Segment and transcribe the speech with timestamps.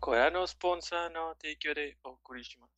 [0.00, 2.70] これのスポンサーの提供でお送りします。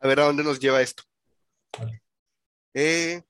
[0.00, 1.02] A ver a dónde nos lleva esto.
[2.74, 3.22] Eh,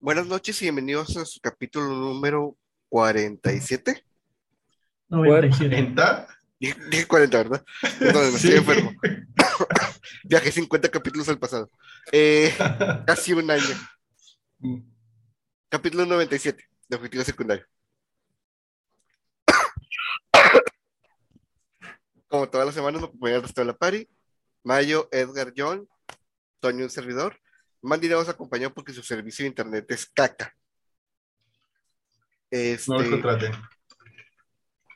[0.00, 2.56] buenas noches y bienvenidos a su capítulo número
[2.88, 4.04] 47.
[5.08, 5.76] 97.
[5.76, 6.26] ¿40?
[6.60, 7.64] Dije, dije 40, ¿verdad?
[7.98, 8.56] Perdón, me estoy Sí.
[8.56, 8.92] enfermo.
[10.24, 11.70] Viajé 50 capítulos al pasado.
[12.12, 12.54] Eh,
[13.06, 13.62] casi un año.
[15.73, 17.65] Capítulo 97 de Objetivo Secundario.
[22.27, 24.07] Como todas las semanas, me acompaña el resto de la pari.
[24.63, 25.89] Mayo, Edgar, John,
[26.59, 27.39] Toño, un servidor.
[27.81, 30.55] Mandy nos acompañó porque su servicio de internet es caca.
[32.51, 33.53] Este, No contraten.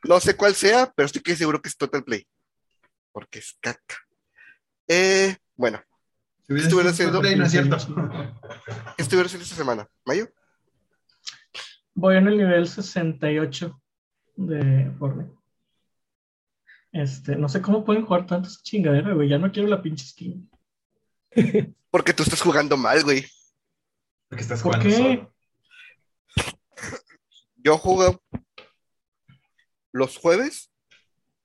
[0.04, 2.28] no sé cuál sea, pero estoy seguro que es Total Play.
[3.12, 3.98] Porque es caca.
[4.88, 5.82] Eh, bueno,
[6.48, 7.78] Si Estuvieron haciendo- Play, no es cierto.
[8.96, 9.90] ¿qué estuvieron haciendo esta semana?
[10.06, 10.30] ¿Mayo?
[12.00, 13.82] Voy en el nivel 68
[14.36, 15.36] de Fortnite.
[16.92, 19.28] Este, no sé cómo pueden jugar tantas chingaderas, güey.
[19.28, 20.48] Ya no quiero la pinche skin.
[21.90, 23.26] Porque tú estás jugando mal, güey.
[24.30, 24.96] Porque estás ¿Por jugando qué?
[24.96, 25.34] solo.
[27.56, 28.22] Yo juego
[29.92, 30.72] los jueves,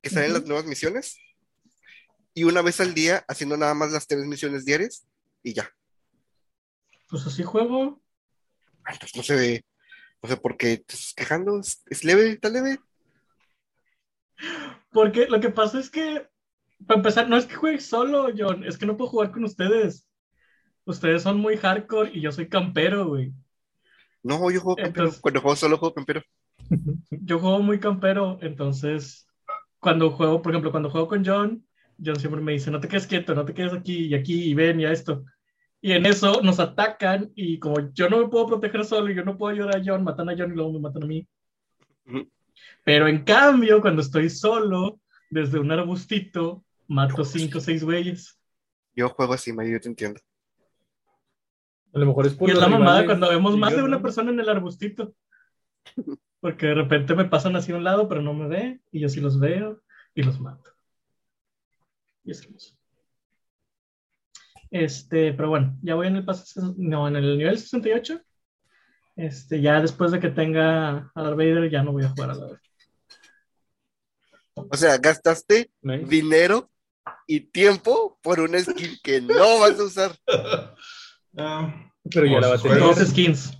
[0.02, 1.16] que salen las nuevas misiones,
[2.34, 5.06] y una vez al día haciendo nada más las tres misiones diarias,
[5.42, 5.70] y ya.
[7.08, 8.02] Pues así juego.
[8.84, 9.71] Ay, pues no sé, no
[10.28, 12.78] sé por qué te estás quejando, es, es leve, está leve.
[14.90, 16.26] Porque lo que pasa es que,
[16.86, 18.64] para empezar, no es que juegue solo, John.
[18.64, 20.06] Es que no puedo jugar con ustedes.
[20.84, 23.32] Ustedes son muy hardcore y yo soy campero, güey.
[24.22, 25.04] No, yo juego campero.
[25.04, 26.22] Entonces- Cuando juego solo juego campero.
[27.10, 29.26] Yo juego muy campero, entonces,
[29.78, 31.66] cuando juego, por ejemplo, cuando juego con John,
[32.02, 34.54] John siempre me dice, no te quedes quieto, no te quedes aquí y aquí y
[34.54, 35.24] ven y a esto.
[35.84, 39.24] Y en eso nos atacan y como yo no me puedo proteger solo y yo
[39.24, 41.26] no puedo ayudar a John, matan a John y luego me matan a mí.
[42.84, 48.38] Pero en cambio, cuando estoy solo, desde un arbustito, mato cinco o seis güeyes.
[48.94, 50.20] Yo juego así, Mayo, yo te entiendo.
[51.92, 53.82] A lo mejor es por Y es la mamada rivales cuando vemos más yo, de
[53.82, 54.02] una ¿no?
[54.02, 55.16] persona en el arbustito.
[56.40, 59.20] Porque de repente me pasan hacia un lado, pero no me ve, y yo sí
[59.20, 59.82] los veo
[60.14, 60.70] y los mato.
[62.24, 62.76] Y es hermoso.
[64.72, 68.20] Este, pero bueno, ya voy en el paso, no, en el nivel 68.
[69.16, 72.34] Este, ya después de que tenga a Darth Vader, ya no voy a jugar a
[72.34, 72.60] la vez.
[74.54, 76.06] O sea, gastaste Nice.
[76.06, 76.70] dinero
[77.26, 80.16] y tiempo por una skin que no vas a usar.
[81.34, 82.78] Ah, Pero ya la va a tener.
[82.78, 83.56] Dos skins.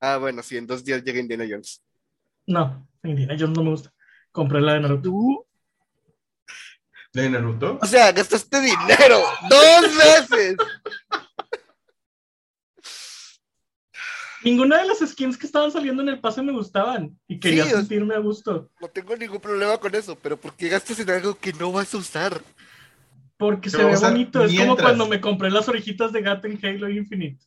[0.00, 1.80] Ah, bueno, sí, en dos días llega Indiana Jones.
[2.44, 3.92] No, Indiana Jones no me gusta.
[4.32, 5.43] Compré la de Naruto.
[7.14, 7.78] ¿De Naruto?
[7.80, 10.56] O sea, gastaste dinero dos veces.
[14.42, 17.70] Ninguna de las skins que estaban saliendo en el pase me gustaban y quería Sí,
[17.70, 18.70] sentirme a gusto.
[18.80, 21.94] No tengo ningún problema con eso, pero ¿por qué gastas en algo que no vas
[21.94, 22.42] a usar?
[23.38, 24.44] Porque se ve bonito.
[24.44, 27.42] Es como cuando me compré las orejitas de gato en Halo Infinite.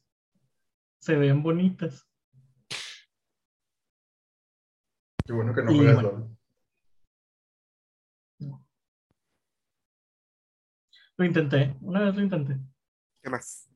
[1.00, 2.08] Se ven bonitas.
[5.26, 6.37] Qué bueno que no juegas bueno.
[11.18, 11.76] Lo intenté.
[11.82, 12.58] Una vez lo intenté.
[13.22, 13.70] ¿Qué más?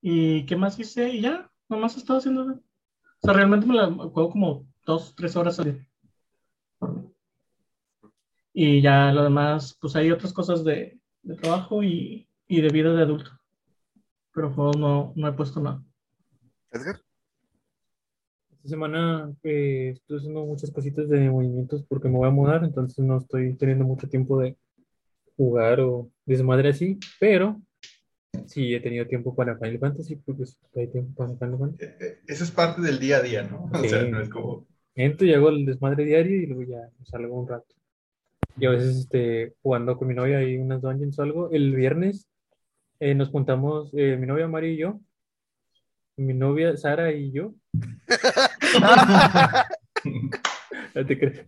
[0.00, 1.08] ¿Y qué más hice?
[1.08, 2.42] Y ya, nomás he estado haciendo.
[2.42, 2.52] eso.
[2.52, 5.88] O sea, realmente me la juego como dos, tres horas al día.
[8.52, 12.92] Y ya lo demás, pues hay otras cosas de, de trabajo y, y de vida
[12.92, 13.30] de adulto.
[14.32, 15.82] Pero juegos no, no he puesto nada.
[16.70, 17.00] ¿Edgar?
[18.50, 22.98] Esta semana eh, estoy haciendo muchas cositas de movimientos porque me voy a mudar, entonces
[23.04, 24.58] no estoy teniendo mucho tiempo de
[25.36, 27.60] jugar o desmadre así, pero
[28.46, 31.84] sí he tenido tiempo para Final Fantasy porque sí hay tiempo para Final Fantasy.
[31.84, 33.68] Eh, eh, Eso es parte del día a día, ¿no?
[33.72, 33.88] O Sí.
[33.88, 34.66] sea, no es como.
[34.94, 37.74] Entro y hago el desmadre diario y luego ya salgo un rato.
[38.58, 41.50] Y a veces este, jugando con mi novia hay unas dungeons o algo.
[41.52, 42.28] El viernes
[42.98, 45.00] eh, nos juntamos, eh, mi novia Mari y yo,
[46.16, 47.54] mi novia Sara y yo.
[50.94, 51.46] No te creas.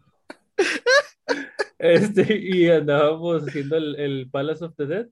[1.80, 5.08] Este, y andábamos haciendo el, el Palace of the Dead,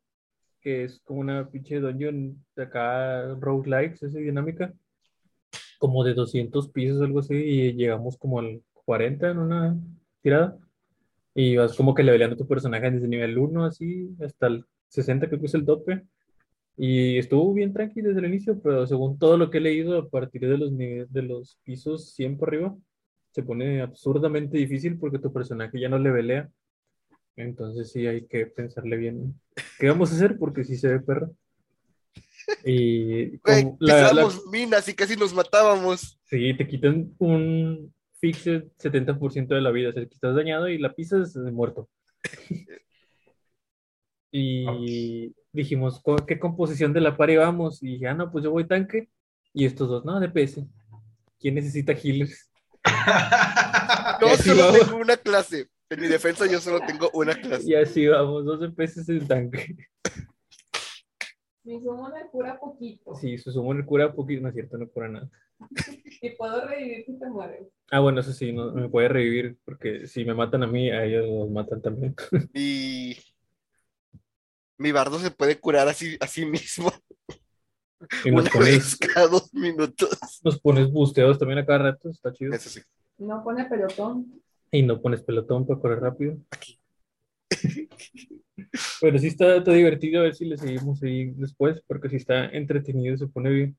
[0.61, 4.75] que es como una pinche dungeon de acá, roguelikes, esa dinámica,
[5.79, 9.79] como de 200 pisos, algo así, y llegamos como al 40 en una
[10.21, 10.59] tirada.
[11.35, 15.41] Y vas como que leveleando tu personaje desde nivel 1 así hasta el 60, creo
[15.41, 16.05] que es el tope.
[16.77, 20.09] Y estuvo bien tranquilo desde el inicio, pero según todo lo que he leído, a
[20.09, 22.77] partir de los, de los pisos 100 por arriba,
[23.31, 26.49] se pone absurdamente difícil porque tu personaje ya no le velea.
[27.37, 29.41] Entonces sí hay que pensarle bien
[29.79, 31.31] qué vamos a hacer porque sí se ve perro.
[32.65, 36.19] Y Güey, la- la- minas y casi nos matábamos.
[36.25, 39.91] sí, te quitan un fixed 70% de la vida.
[39.91, 41.89] O sea, que estás dañado y la pisas muerto.
[44.31, 47.83] Y dijimos, "¿Co- ¿qué composición de la par vamos?
[47.83, 49.09] Y dije, ah, no, pues yo voy tanque.
[49.55, 50.67] Y estos dos, no, DPS.
[51.41, 52.48] ¿Quién necesita healers?
[54.21, 54.81] No Y así solo vamos.
[54.81, 55.69] tengo una clase.
[55.91, 57.71] En mi defensa yo solo tengo una clase.
[57.71, 59.77] Y así vamos, dos DPS en tanque.
[61.65, 63.15] Mi sumo me cura poquito.
[63.15, 65.31] Sí, su sumo le cura poquito, no es cierto, no cura nada.
[66.21, 67.69] Y puedo revivir si te mueres.
[67.91, 71.05] Ah, bueno, eso sí, no me puede revivir, porque si me matan a mí, a
[71.05, 72.15] ellos los matan también.
[72.53, 73.17] Y
[74.79, 76.93] mi bardo se puede curar así, a sí mismo
[78.25, 80.11] Y nos pones, cada dos minutos.
[80.45, 82.55] nos pones busteos también a cada rato, está chido.
[82.55, 82.81] Eso sí.
[83.19, 84.41] No pone pelotón.
[84.71, 86.37] Y no pones pelotón para correr rápido.
[89.01, 92.47] Pero sí está, está divertido, a ver si le seguimos ahí después, porque sí está
[92.47, 93.77] entretenido, se pone bien,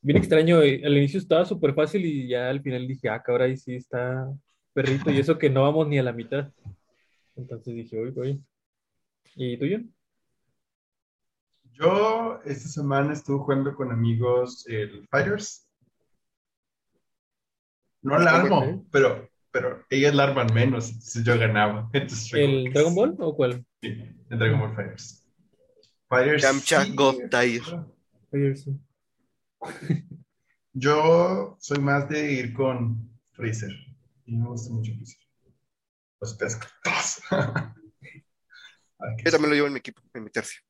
[0.00, 0.58] bien extraño.
[0.58, 4.28] Al inicio estaba súper fácil y ya al final dije, ah, cabrón, ahí sí está
[4.72, 6.50] perrito, y eso que no vamos ni a la mitad.
[7.36, 8.42] Entonces dije, uy, uy.
[9.36, 9.80] ¿Y tuyo?
[11.78, 15.68] Yo esta semana estuve jugando con amigos el Fighters.
[18.02, 21.88] No la armo, pero, pero ellas la arman menos, entonces yo ganaba.
[21.92, 23.64] Entonces, ¿El Dragon Ball o cuál?
[23.80, 23.88] Sí,
[24.30, 25.28] el Dragon Ball Fighters.
[26.08, 26.42] Fighters.
[26.42, 26.94] Yamcha sí.
[28.54, 28.78] Sí.
[30.72, 33.72] Yo soy más de ir con Freezer.
[34.26, 35.18] Y me gusta mucho Freezer.
[36.20, 36.36] Los
[39.16, 40.60] ¿qué Yo también lo llevo en mi equipo, en mi tercio.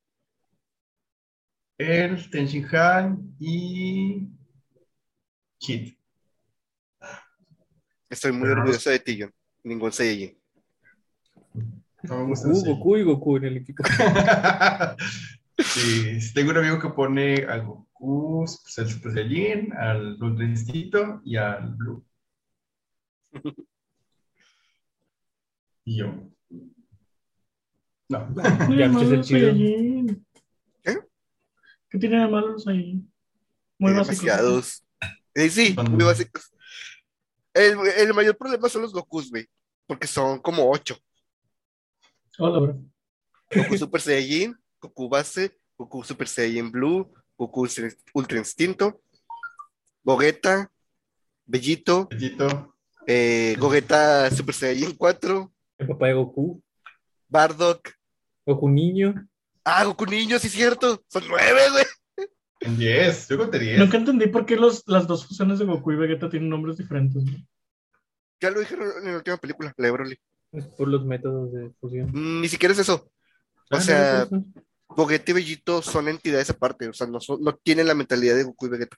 [1.79, 4.29] El Tenshin Han y
[5.59, 5.95] Kid.
[8.11, 9.33] Estoy muy Pero- orgulloso de ti, John.
[9.63, 10.37] Ningún Saiyajin.
[12.03, 13.83] No me gusta Goku, Goku y Goku en el equipo.
[15.59, 21.21] sí, tengo un amigo que pone a Goku, pues, el Super Saiyajin, al Ultra Instinto
[21.25, 22.05] y al Blue.
[25.85, 26.13] Y yo.
[28.11, 28.27] No.
[28.67, 29.49] Muy Yamcha es el malos chido.
[29.51, 30.27] Saiyajin.
[30.83, 30.99] ¿Qué?
[31.91, 33.01] ¿Qué tiene de malos ahí?
[33.79, 34.23] Muy Hay básicos.
[34.25, 34.85] demasiados.
[35.35, 36.51] Eh, sí, muy básicos.
[37.55, 39.47] El, el mayor problema son los Gokus, güey.
[39.87, 40.97] Porque son como ocho.
[42.39, 42.81] Hola, bro.
[43.55, 47.67] Goku Super Saiyajin, Goku Base, Goku Super Saiyajin Blue, Goku
[48.15, 49.01] Ultra Instinto,
[50.05, 50.71] Gogeta,
[51.47, 52.75] Bellito, Bellito.
[53.07, 56.63] eh, Gogeta Super Saiyajin 4, El papá de Goku.
[57.29, 57.91] Bardock.
[58.47, 59.28] Goku niño.
[59.71, 61.05] Ah, Goku Niño, sí es cierto.
[61.09, 61.85] Son nueve, güey.
[62.61, 63.29] En 10.
[63.29, 63.79] Yo conté 10.
[63.79, 67.23] Nunca entendí por qué los, las dos fusiones de Goku y Vegeta tienen nombres diferentes.
[67.23, 67.33] ¿no?
[68.41, 70.19] Ya lo dijeron en la última película, la de Broly.
[70.53, 72.11] Es por los métodos de fusión.
[72.13, 73.11] Mm, Ni siquiera es eso.
[73.71, 74.39] O Ah, sea, no,
[74.97, 78.45] no, y Bellito son entidades aparte, o sea, no, son- no tienen la mentalidad de
[78.45, 78.97] Goku y Vegeta.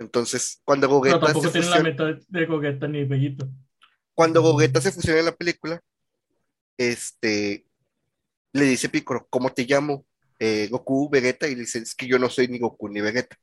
[0.00, 3.48] Entonces, cuando Pero Gogeta, tampoco se tienen la fusiona, meta de Gogeta ni Bellito.
[4.14, 5.80] cuando Gogeta se fusiona en la película,
[6.76, 7.64] este,
[8.52, 10.06] le dice Piccolo, ¿cómo te llamo?
[10.38, 13.36] Eh, Goku, Vegeta, y le dice, es que yo no soy ni Goku ni Vegeta.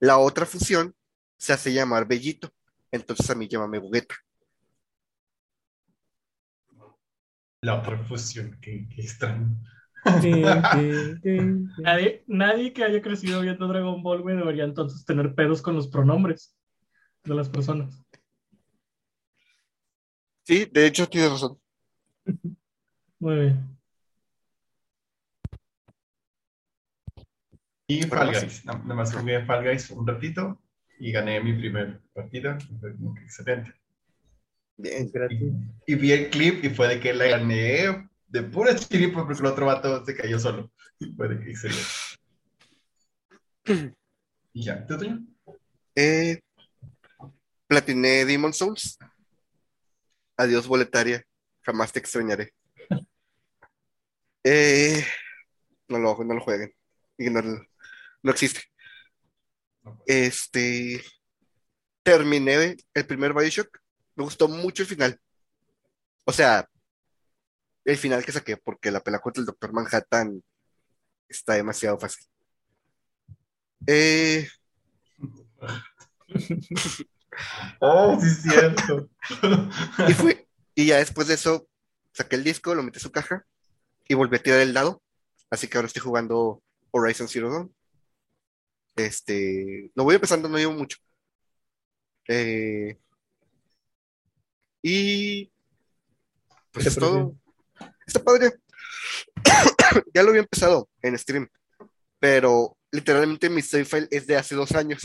[0.00, 0.94] La otra fusión
[1.36, 2.50] se hace llamar Bellito,
[2.90, 4.14] entonces a mí llámame Gogeta.
[7.60, 8.56] La otra fusión.
[8.60, 9.56] Qué, qué extraño.
[11.78, 15.88] Nadie, nadie que haya crecido viendo Dragon Ball, güey, debería entonces tener pedos con los
[15.88, 16.56] pronombres
[17.24, 18.00] de las personas.
[20.44, 21.58] Sí, de hecho tienes razón.
[23.18, 23.77] Muy bien.
[27.88, 28.32] Y Fall.
[28.32, 28.64] Guys.
[28.64, 30.62] Na- Nada más jugué Fall Guys un ratito
[31.00, 32.56] y gané mi primer partida.
[33.24, 33.72] Excelente.
[34.76, 35.10] Bien.
[35.12, 35.52] Gratis.
[35.86, 39.46] Y vi el clip y fue de que la gané de pura chiripa porque el
[39.46, 40.70] otro vato se cayó solo.
[41.00, 41.82] Y fue de que excelente.
[44.54, 45.24] Y ya, ¿tú, Toño?
[45.94, 46.40] Eh,
[47.68, 48.98] platiné Demon Souls.
[50.36, 51.22] Adiós, boletaria.
[51.62, 52.52] Jamás te extrañaré.
[54.44, 55.04] Eh,
[55.88, 56.72] no lo, no lo jueguen.
[57.18, 57.67] Ignórenlo.
[58.22, 58.62] No existe.
[59.82, 59.96] Pues.
[60.06, 61.04] Este.
[62.02, 63.78] Terminé el primer Bioshock.
[64.16, 65.20] Me gustó mucho el final.
[66.24, 66.68] O sea,
[67.84, 70.42] el final que saqué, porque la pelea contra el Doctor Manhattan
[71.28, 72.26] está demasiado fácil.
[73.86, 74.48] Eh,
[77.80, 79.08] Oh, sí, es cierto.
[80.08, 81.68] Y fue, y ya después de eso,
[82.12, 83.44] saqué el disco, lo metí en su caja
[84.08, 85.02] y volví a tirar el dado.
[85.50, 87.74] Así que ahora estoy jugando Horizon Zero Dawn.
[88.98, 90.98] Este, lo voy empezando, no llevo mucho.
[92.26, 92.98] Eh,
[94.82, 95.50] y
[96.72, 97.36] pues ¿Qué es todo.
[98.06, 98.52] Está padre.
[100.12, 101.48] Ya lo había empezado en stream,
[102.18, 105.00] pero literalmente mi save file es de hace dos años.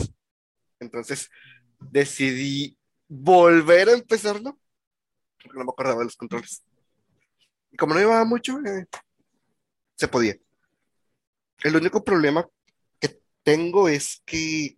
[0.78, 1.30] Entonces
[1.78, 2.76] decidí
[3.08, 4.58] volver a empezarlo.
[5.42, 6.64] Porque no me acordaba de los controles.
[7.70, 8.86] Y como no llevaba mucho, eh,
[9.94, 10.36] se podía.
[11.62, 12.46] El único problema
[13.44, 14.76] tengo es que,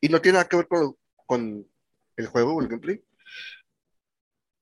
[0.00, 1.66] y no tiene nada que ver con, con
[2.16, 3.02] el juego o el gameplay,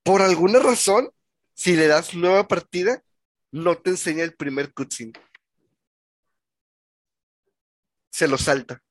[0.03, 1.11] por alguna razón,
[1.53, 3.03] si le das nueva partida,
[3.51, 5.13] no te enseña el primer cutscene.
[8.11, 8.83] Se lo salta.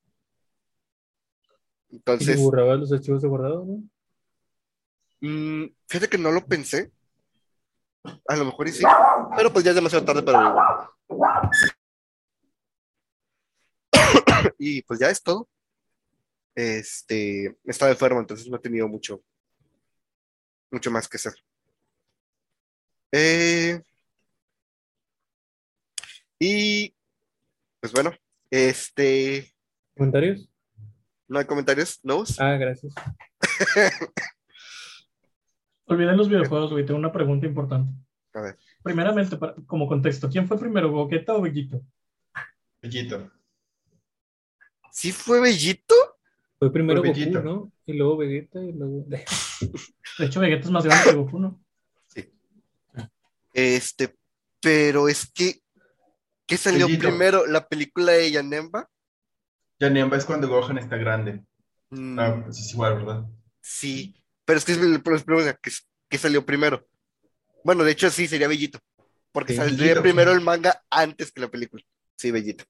[1.90, 3.84] Y Entonces, borrabas los archivos de guardado, ¿no?
[5.22, 6.92] mm, fíjate que no lo pensé.
[8.28, 8.86] A lo mejor y sí,
[9.36, 10.90] pero pues ya es demasiado tarde para averiguar.
[14.60, 15.48] Y pues ya es todo.
[16.56, 19.24] Este, estaba enfermo, entonces no he tenido mucho,
[20.72, 21.34] mucho más que hacer.
[23.12, 23.80] Eh,
[26.40, 26.94] y
[27.80, 28.12] pues bueno,
[28.50, 29.54] este,
[29.96, 30.50] ¿Comentarios?
[31.28, 32.40] no hay comentarios, ¿nuevos?
[32.40, 32.94] Ah, gracias.
[35.86, 36.86] Olviden los videojuegos, güey.
[36.86, 37.94] Tengo una pregunta importante.
[38.34, 38.58] A ver.
[38.84, 41.82] Primeramente, para- como contexto, ¿quién fue primero, Gogeta o Bellito?
[42.82, 43.32] Bellito.
[44.98, 45.94] ¿Sí fue Bellito?
[46.58, 47.40] Fue primero Fue Goku.
[47.44, 47.72] ¿no?
[47.86, 49.06] Y luego Vegeta y luego...
[50.18, 51.64] De hecho, Vegeta es más grande que Goku, ¿no?
[53.54, 54.16] Este,
[54.60, 55.62] pero es que,
[56.48, 57.08] ¿qué salió Bellito.
[57.10, 57.46] primero?
[57.46, 58.90] ¿La película de Yanemba?
[59.80, 61.44] Janemba es cuando Gohan está grande.
[61.92, 63.26] Mm, Ah, pues es igual, ¿verdad?
[63.62, 65.70] sí, pero es que es el problema, ¿qué,
[66.10, 66.88] qué salió primero?
[67.64, 68.80] Bueno, de hecho sí, sería Bellito,
[69.32, 70.38] porque Sí, saldría primero sí.
[70.40, 71.84] el manga antes que la película.
[72.16, 72.64] Sí, Bellito.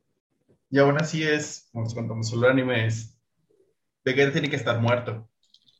[0.69, 3.17] Y aún así es, como cuando solo anime es,
[4.03, 5.29] Vegeta tiene que estar muerto.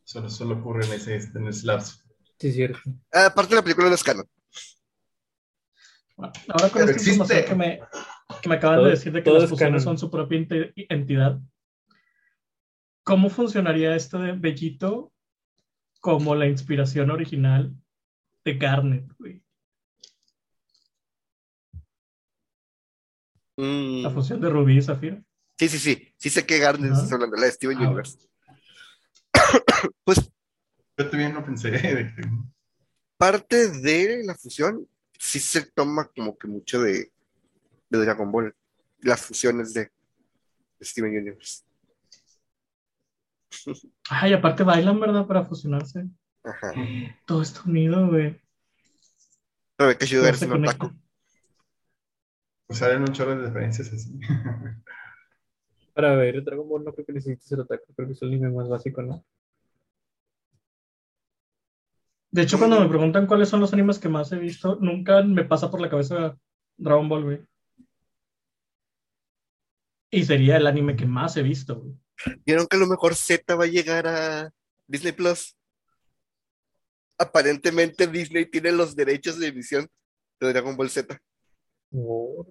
[0.04, 1.96] Solo, solo ocurre en ese, en ese lapso.
[2.40, 2.80] Sí, cierto.
[3.12, 4.28] Ah, aparte la película no es canon.
[6.16, 7.46] Bueno, ahora con Pero esta información existe.
[7.46, 7.80] que me,
[8.42, 10.40] que me acaban de decir de que las es fusiones son su propia
[10.90, 11.40] entidad,
[13.04, 15.14] ¿cómo funcionaría esto de Bellito
[16.00, 17.76] como la inspiración original
[18.44, 19.44] de Garnet, güey?
[23.58, 25.24] Mm, La fusión de Rubí y Zafiro.
[25.58, 26.72] sí, sí, sí, sí sé que Ajá.
[27.04, 28.18] está hablando, la de Steven Ah, Universe.
[30.04, 30.32] Pues
[30.98, 31.72] Yo también lo pensé.
[33.18, 34.88] parte de la fusión
[35.20, 37.12] sí se toma como que mucho de,
[37.90, 38.56] de Dragon Ball,
[39.00, 39.92] las fusiones de,
[40.80, 41.64] de Steven Universe.
[44.10, 45.26] Ay, aparte bailan, ¿verdad?
[45.26, 46.06] Para fusionarse.
[46.44, 46.74] Ajá.
[47.26, 48.40] Todo está unido, güey.
[49.78, 50.92] Rebeca Sugar es un otaku.
[52.68, 54.20] Pues salen un chorro de referencias así.
[55.94, 58.50] Para ver Dragon Ball no creo que necesites el ataque, creo que es el anime
[58.50, 59.26] más básico, ¿no?
[62.30, 65.46] De hecho, cuando me preguntan cuáles son los animes que más he visto, nunca me
[65.46, 66.38] pasa por la cabeza
[66.76, 67.42] Dragon Ball, güey.
[70.12, 71.96] Y sería el anime que más he visto, güey.
[72.46, 74.52] ¿Vieron que a lo mejor Z va a llegar a
[74.88, 75.56] Disney Plus?
[77.18, 79.88] Aparentemente Disney tiene los derechos de emisión
[80.40, 81.20] de Dragon Ball Z.
[81.92, 82.46] Oh,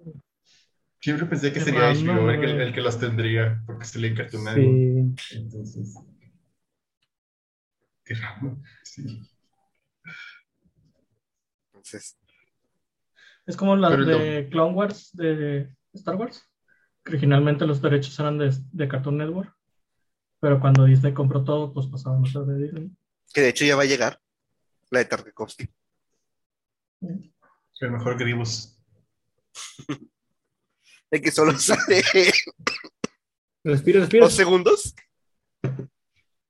[0.99, 3.99] Siempre pensé que Qué sería random, HBO el que, el que los tendría, porque se
[3.99, 5.35] le Cartoon sí.
[5.37, 5.95] Entonces.
[8.03, 8.57] Qué raro.
[8.83, 9.21] Sí.
[11.67, 12.17] Entonces,
[13.45, 14.17] Es como la Pero no.
[14.17, 16.43] de Clone Wars de Star Wars,
[17.03, 19.55] que originalmente los derechos eran de, de Cartoon Network,
[20.39, 22.91] pero cuando Disney compró todo, pues pasaban a ser de Disney.
[23.33, 24.19] que de hecho ya va a llegar
[24.89, 25.69] la de Tarkovsky.
[27.01, 28.76] El mejor Gribus.
[31.11, 32.03] De que solo sale
[33.63, 34.25] Respira, respira.
[34.25, 34.93] dos segundos.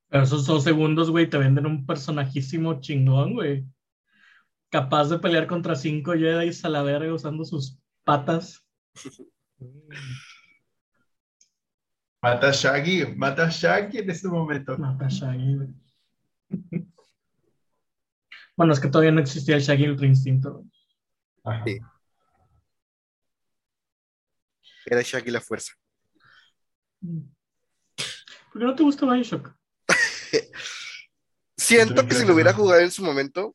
[0.09, 3.65] Pero esos dos segundos, güey, te venden un personajísimo chingón, güey.
[4.69, 8.65] Capaz de pelear contra cinco Jedi a la verga usando sus patas.
[12.21, 14.77] Mata a Shaggy, mata a Shaggy en este momento.
[14.77, 15.69] Mata a Shaggy, güey.
[18.55, 20.53] Bueno, es que todavía no existía el Shaggy Ultra Instinto.
[20.53, 20.65] güey.
[21.43, 21.63] Ajá.
[21.65, 21.77] Sí.
[24.89, 25.73] Era Shaggy la fuerza.
[27.01, 29.53] ¿Por qué no te gusta Bioshock?
[31.57, 33.53] Siento que si lo hubiera jugado en su momento,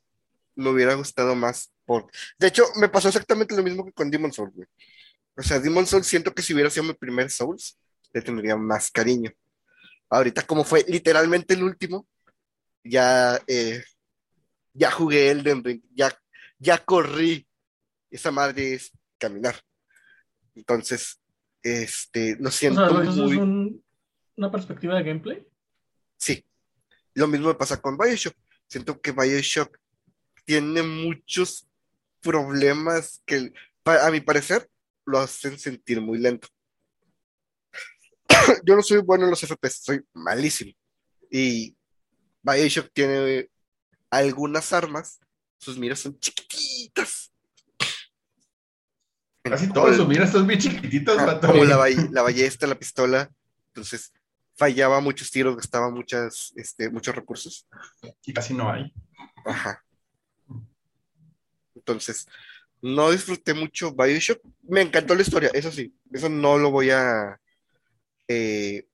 [0.54, 1.72] me hubiera gustado más.
[1.86, 2.10] Por...
[2.38, 4.68] De hecho, me pasó exactamente lo mismo que con Demon Souls, güey.
[5.34, 7.78] O sea, Demon Souls siento que si hubiera sido mi primer Souls,
[8.12, 9.32] le tendría más cariño.
[10.10, 12.06] Ahorita, como fue literalmente el último,
[12.84, 13.82] ya, eh,
[14.74, 16.14] ya jugué Elden Ring, ya,
[16.58, 17.48] ya corrí.
[18.10, 19.56] Esa madre es caminar.
[20.54, 21.21] Entonces,
[21.62, 23.32] este, lo O siento sea, eso muy...
[23.32, 23.84] es un-
[24.36, 25.46] una perspectiva de gameplay.
[26.16, 26.44] Sí,
[27.14, 28.34] lo mismo me pasa con Bioshock.
[28.66, 29.78] Siento que Bioshock
[30.44, 31.68] tiene muchos
[32.20, 33.52] problemas que,
[33.84, 34.68] a mi parecer,
[35.04, 36.48] lo hacen sentir muy lento.
[38.64, 40.72] yo no soy bueno en los FPS, soy malísimo.
[41.30, 41.76] Y
[42.42, 43.48] Bioshock tiene
[44.10, 45.20] algunas armas,
[45.58, 47.21] sus miras son chiquititas.
[49.42, 53.30] Todo todos sus miras son bien chiquititos, Ah, como la, ball- la ballesta, la pistola.
[53.68, 54.12] Entonces,
[54.54, 57.66] fallaba muchos tiros, gastaba muchas, este, muchos recursos.
[58.24, 58.92] Y casi no hay.
[59.44, 59.84] Ajá.
[61.74, 62.26] Entonces,
[62.80, 64.40] no disfruté mucho Bioshock.
[64.62, 65.92] Me encantó la historia, eso sí.
[66.12, 67.40] Eso no lo voy a.
[68.28, 68.86] eh,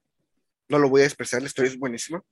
[0.69, 1.43] no lo voy a despreciar.
[1.43, 2.23] La historia es buenísima.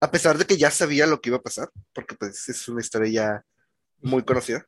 [0.00, 2.80] A pesar de que ya sabía lo que iba a pasar, porque pues es una
[2.80, 3.44] historia ya
[4.00, 4.66] muy conocida.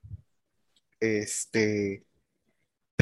[1.01, 2.05] Este.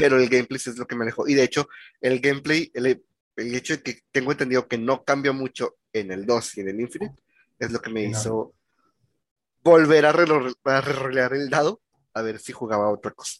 [0.03, 1.25] Pero el gameplay es lo que me alejó.
[1.29, 1.69] Y de hecho,
[2.01, 3.01] el gameplay, el,
[3.37, 6.67] el hecho de que tengo entendido que no cambia mucho en el 2 y en
[6.67, 7.15] el Infinite,
[7.57, 8.09] es lo que me No.
[8.09, 8.53] hizo
[9.63, 11.79] volver a, rerolear el dado
[12.13, 13.39] a ver si jugaba otra cosa.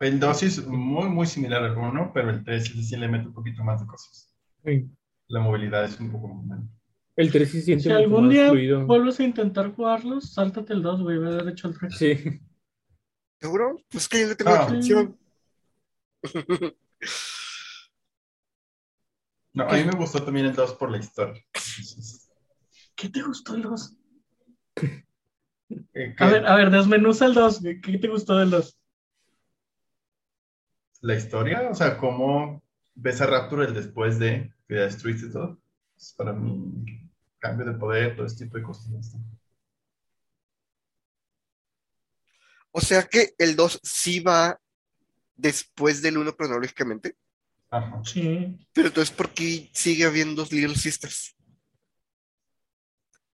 [0.00, 3.34] El 2 es muy, muy similar al 1, pero el 3 sí le mete un
[3.34, 4.34] poquito más de cosas.
[4.64, 4.90] Sí.
[5.28, 6.58] La movilidad es un poco más.
[7.14, 8.84] El 3 sí siente Si mucho algún día fluido.
[8.84, 11.18] vuelves a intentar jugarlos, sáltate el 2, güey.
[11.18, 11.96] Voy a haber hecho el 3.
[11.96, 12.40] Sí.
[13.40, 13.78] ¿Seguro?
[13.90, 14.64] Pues que yo le tengo Ah.
[14.64, 15.18] atención.
[19.52, 21.42] No, a mí me gustó también el 2 por la historia.
[22.94, 23.96] ¿Qué te gustó el 2?
[25.94, 27.60] eh, A ver, a ver, desmenuza el 2.
[27.60, 27.80] güey.
[27.80, 28.78] ¿Qué te gustó del 2?
[31.00, 32.62] La historia, o sea, cómo
[32.94, 35.58] ves a Rapture el después de que ya destruiste todo.
[35.96, 38.88] Es para mí, cambio de poder, todo este tipo de cosas.
[38.90, 39.00] ¿no?
[42.72, 44.60] O sea que el 2 sí va
[45.36, 47.16] después del 1 cronológicamente,
[47.70, 48.00] Ajá.
[48.04, 48.56] Sí.
[48.72, 51.34] pero entonces ¿por qué sigue habiendo Little Sisters?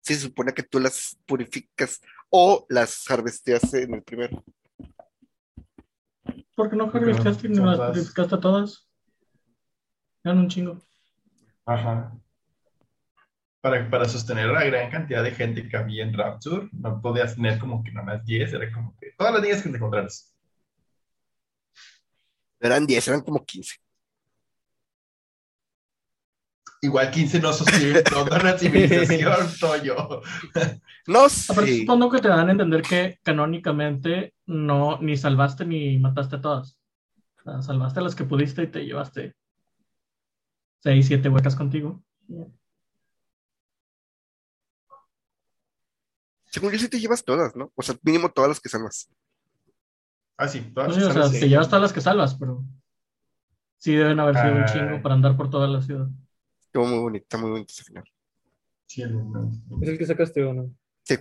[0.00, 4.42] Si se supone que tú las purificas o las harvesteas en el primero.
[6.56, 7.90] ¿Por qué no Porque no harvestaste ni las todas.
[7.92, 8.88] purificaste a todas?
[10.24, 10.80] Eran un chingo.
[11.64, 12.12] Ajá.
[13.62, 17.60] Para, para sostener la gran cantidad de gente que había en Rapture, no podías tener
[17.60, 20.34] como que nada más 10, era como que todas las 10 que te encontraras.
[22.60, 23.76] Eran 10, eran como 15.
[26.84, 30.20] Igual 15 no sostienen toda una civilización, Toyo.
[31.06, 31.78] No Aparte, sé.
[31.80, 36.76] supongo que te dan a entender que canónicamente no ni salvaste ni mataste a todas.
[37.38, 39.36] O sea, salvaste a las que pudiste y te llevaste
[40.80, 42.02] 6, 7 huecas contigo.
[46.52, 47.72] Según yo sí te llevas todas, ¿no?
[47.74, 49.08] O sea, mínimo todas las que salvas.
[50.36, 51.48] Ah, sí, todas No sé, o sea, te sí.
[51.48, 52.62] llevas todas las que salvas, pero
[53.78, 54.66] sí deben haber sido un Ah.
[54.66, 56.08] chingo para andar por toda la ciudad.
[56.60, 58.04] Estuvo muy bonito, está muy bonito ese final.
[58.86, 59.18] Sí, el-
[59.80, 60.74] ¿Es el que sacaste o no?
[61.04, 61.16] Sí,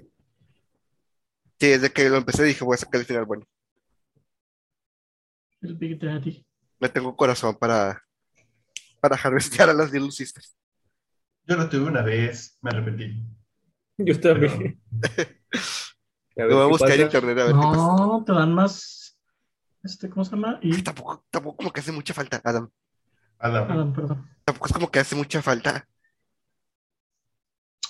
[1.59, 3.45] desde que lo empecé dije, voy a sacar el final bueno.
[5.61, 6.43] El Big Daddy.
[6.79, 8.03] Me tengo corazón para,
[8.99, 10.57] para harvestear a las Little Sisters.
[11.45, 13.23] Yo lo tuve una vez, me arrepentí.
[14.05, 14.81] Yo también.
[16.37, 17.03] A ver Lo voy a qué buscar en pasa.
[17.03, 17.75] internet a ver qué pasa.
[17.77, 19.19] No, te dan más.
[19.83, 20.59] Este, ¿Cómo se llama?
[20.61, 20.81] Y.
[20.81, 22.69] Tampoco, tampoco como que hace mucha falta, Adam.
[23.37, 23.71] Adam.
[23.71, 24.29] Adam, perdón.
[24.45, 25.87] Tampoco es como que hace mucha falta.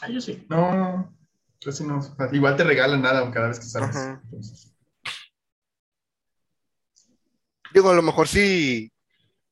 [0.01, 0.45] Ah, yo sí.
[0.49, 1.15] No,
[1.63, 1.99] casi no.
[2.31, 3.95] Igual te regalan nada cada vez que sales.
[3.95, 4.19] Ajá.
[4.23, 4.75] Entonces,
[7.73, 8.91] Digo, a lo mejor si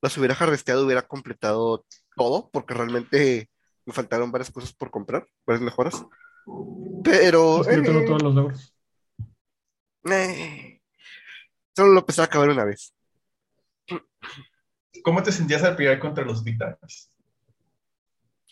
[0.02, 3.50] las hubiera harvesteado hubiera completado todo, porque realmente
[3.86, 6.04] me faltaron varias cosas por comprar, varias mejoras.
[7.04, 8.76] Pero Es que yo tengo eh, todos los logros.
[10.06, 10.82] eh,
[11.76, 12.94] solo lo empecé a acabar una vez.
[15.04, 17.12] ¿Cómo te sentías al pelear contra los Vitales?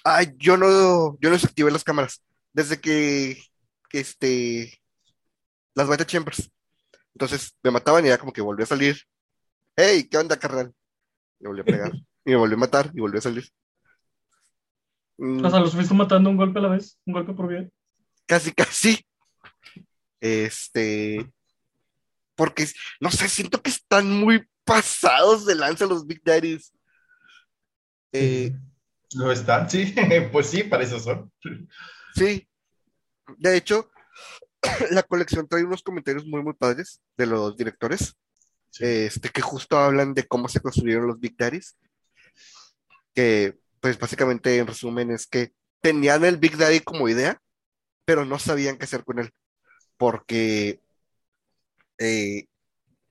[0.04, 3.38] Ay, yo no, yo no desactivé las cámaras desde que,
[3.90, 4.80] que, este,
[5.76, 6.50] las Beta Chambers.
[7.14, 8.98] Entonces me mataban y ya como que volvió a salir.
[9.76, 10.74] Hey, ¿qué onda, carnal?
[11.40, 11.92] Me volvió a pegar.
[12.26, 13.46] y me volvió a matar y volvió a salir.
[15.18, 17.00] Mm, O sea, los fuiste matando un golpe a la vez.
[17.06, 17.70] Un golpe por vida.
[18.28, 19.06] Casi, casi.
[20.20, 21.32] Este,
[22.36, 22.68] porque,
[23.00, 26.74] no sé, siento que están muy pasados de lanza los Big Daddies.
[28.12, 28.54] Eh,
[29.14, 29.70] ¿Lo están?
[29.70, 29.96] Sí,
[30.32, 31.32] pues sí, para eso son.
[32.16, 32.48] Sí,
[33.38, 33.90] de hecho,
[34.92, 38.16] la colección trae unos comentarios muy, muy padres de los directores,
[38.70, 38.84] Sí.
[38.86, 41.78] este, que justo hablan de cómo se construyeron los Big Daddies,
[43.16, 47.42] que, pues, básicamente, en resumen, es que tenían el Big Daddy como idea,
[48.08, 49.34] pero no sabían qué hacer con él,
[49.98, 50.80] porque
[51.98, 52.48] eh,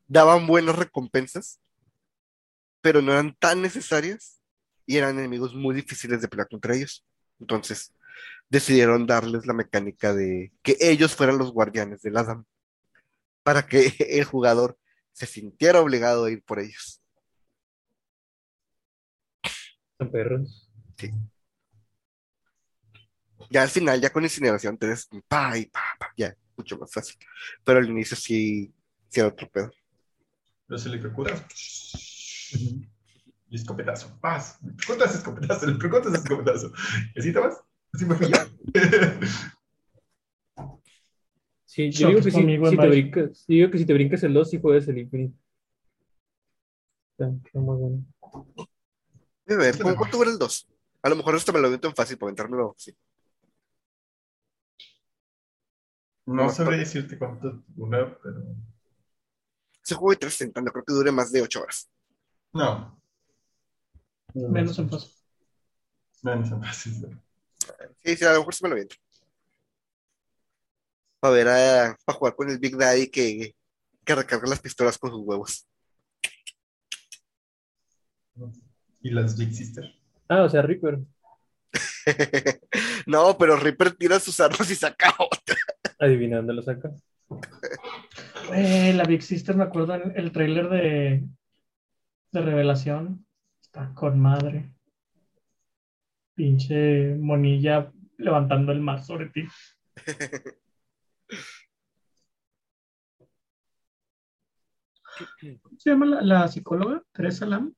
[0.08, 1.60] daban buenas recompensas,
[2.80, 4.40] pero no eran tan necesarias
[4.86, 7.04] y eran enemigos muy difíciles de pelear contra ellos.
[7.38, 7.92] Entonces,
[8.48, 12.46] decidieron darles la mecánica de que ellos fueran los guardianes del Adam,
[13.42, 14.78] para que el jugador
[15.12, 17.02] se sintiera obligado a ir por ellos.
[19.98, 20.70] Son perros.
[23.50, 26.92] Ya al final, ya con incineración, te des pa y pa, pa, ya, mucho más
[26.92, 27.16] fácil.
[27.64, 28.72] Pero al inicio sí,
[29.08, 29.70] sí era otro pedo.
[30.68, 31.44] Los electrocutas.
[33.48, 34.18] Y escopetazo.
[34.20, 34.58] Paz.
[34.62, 35.66] Le preguntas escopetazo.
[35.66, 36.72] Le preguntas escopetazo.
[37.14, 37.62] ¿Y así te vas?
[37.92, 38.36] ¿Así me fui yo?
[41.64, 44.32] Sí, yo digo que si, si te brincas, yo digo que si te brincas el
[44.32, 45.36] 2 y juegas el Infinite.
[47.12, 48.04] Está, está muy bueno.
[49.48, 50.68] A ver, ¿cómo cuánto dura el 2?
[51.02, 52.74] A lo mejor esto me lo aviento en fácil para aventármelo.
[52.78, 52.96] Sí.
[56.26, 58.42] No sabré decirte cuánto dura, pero.
[59.82, 61.88] Ese juego de 360 no creo que dure más de 8 horas.
[62.52, 63.00] No.
[64.34, 65.08] Menos en paso.
[66.22, 67.10] No, no son fáciles.
[68.04, 68.96] Sí, sí, a lo mejor sí me lo aviento.
[71.20, 73.54] Para ver, a, para jugar con el Big Daddy que,
[74.04, 75.66] que recarga las pistolas con sus huevos.
[79.02, 79.94] Y las Big Sister.
[80.28, 80.98] Ah, o sea, Reaper.
[83.06, 85.56] no, pero Reaper tira sus armas y saca otra.
[85.98, 86.92] Adivinando lo saca.
[88.52, 91.24] Eh, la Big Sister, me acuerdo en el tráiler de,
[92.32, 93.26] de Revelación.
[93.60, 94.72] Está con madre.
[96.34, 99.44] Pinche monilla levantando el mar sobre ti.
[105.62, 107.02] ¿Cómo se llama la, la psicóloga?
[107.12, 107.74] Teresa Lam.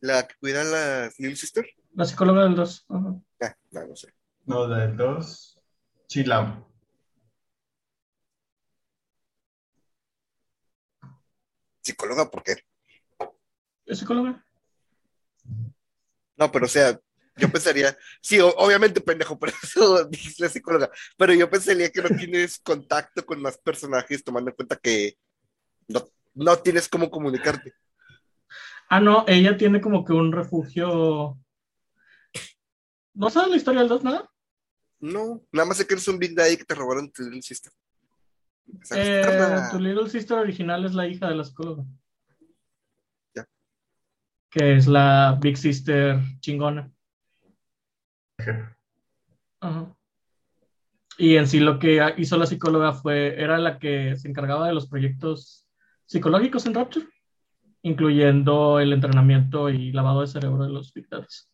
[0.00, 1.66] La que cuida la Little Sister.
[1.94, 2.86] La psicóloga del 2.
[2.88, 3.16] Ajá.
[3.40, 4.13] Ah, no, no sé.
[4.46, 5.60] No, la del 2.
[6.08, 6.64] Chilam.
[11.82, 12.56] Psicóloga, ¿por qué?
[13.86, 14.44] ¿Es psicóloga?
[16.36, 16.98] No, pero o sea,
[17.36, 22.08] yo pensaría, sí, o- obviamente pendejo, por eso la psicóloga, pero yo pensaría que no
[22.16, 25.14] tienes contacto con más personajes, tomando en cuenta que
[25.88, 26.04] no,
[26.34, 27.74] no tienes cómo comunicarte.
[28.88, 31.38] Ah, no, ella tiene como que un refugio.
[33.14, 34.30] ¿No sabes la historia del 2, nada?
[35.04, 37.70] No, nada más sé que eres un Big Daddy que te robaron tu Little Sister.
[38.92, 39.22] Eh,
[39.70, 41.84] tu Little Sister original es la hija de la psicóloga.
[43.34, 43.46] Ya.
[44.50, 46.90] Que es la Big Sister chingona.
[49.60, 49.94] Ajá.
[51.18, 54.72] Y en sí lo que hizo la psicóloga fue, era la que se encargaba de
[54.72, 55.66] los proyectos
[56.06, 57.06] psicológicos en Rapture,
[57.82, 61.53] incluyendo el entrenamiento y lavado de cerebro de los Big Daddies.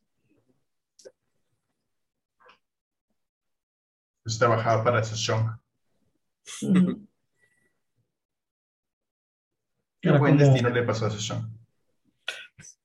[4.22, 5.58] Pues trabajaba para Shoshong.
[6.62, 7.08] Ujú.
[10.00, 11.58] Qué Era buen como- destino le pasó a Shoshong.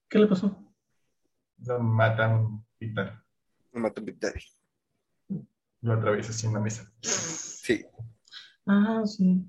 [0.09, 0.61] ¿Qué le pasó?
[1.65, 2.65] Lo matan.
[2.79, 4.39] Me mató Big Daddy.
[5.81, 6.91] Lo atraviesa así en la mesa.
[7.01, 7.85] Sí,
[8.67, 9.43] Ah, sí.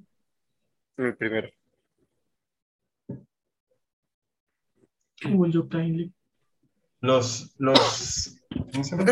[0.97, 1.49] el primero.
[5.25, 6.13] Will you kindly?
[7.01, 8.37] Los, los.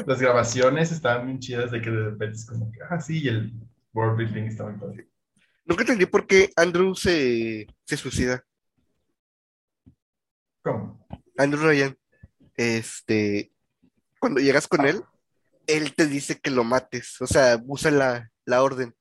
[0.07, 3.29] Las grabaciones estaban bien chidas de que de repente es como que, ah, sí, y
[3.29, 3.53] el
[3.93, 5.09] world building estaba muy padre.
[5.65, 8.45] Nunca entendí por qué Andrew se, se suicida.
[10.63, 11.07] ¿Cómo?
[11.37, 11.97] Andrew Ryan,
[12.57, 13.51] este,
[14.19, 15.03] cuando llegas con él,
[15.67, 18.95] él te dice que lo mates, o sea, usa la, la orden.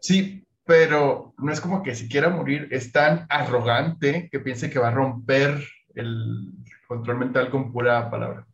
[0.00, 4.78] Sí, pero no es como que si quiera morir, es tan arrogante que piense que
[4.78, 6.52] va a romper el
[6.86, 8.46] control mental con pura palabra.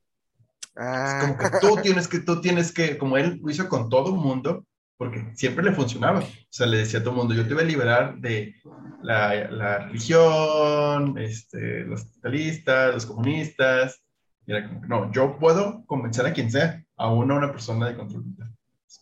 [0.76, 3.88] Ah, Es como que tú tienes que, tú tienes que, como él lo hizo con
[3.88, 4.64] todo el mundo,
[4.96, 6.20] porque siempre le funcionaba.
[6.20, 8.54] O sea, le decía a todo el mundo, yo te voy a liberar de
[9.02, 14.02] la, la religión, este, los capitalistas, los comunistas.
[14.46, 17.88] Y era como que, no, yo puedo convencer a quien sea, aún a una persona
[17.88, 18.52] de control mental.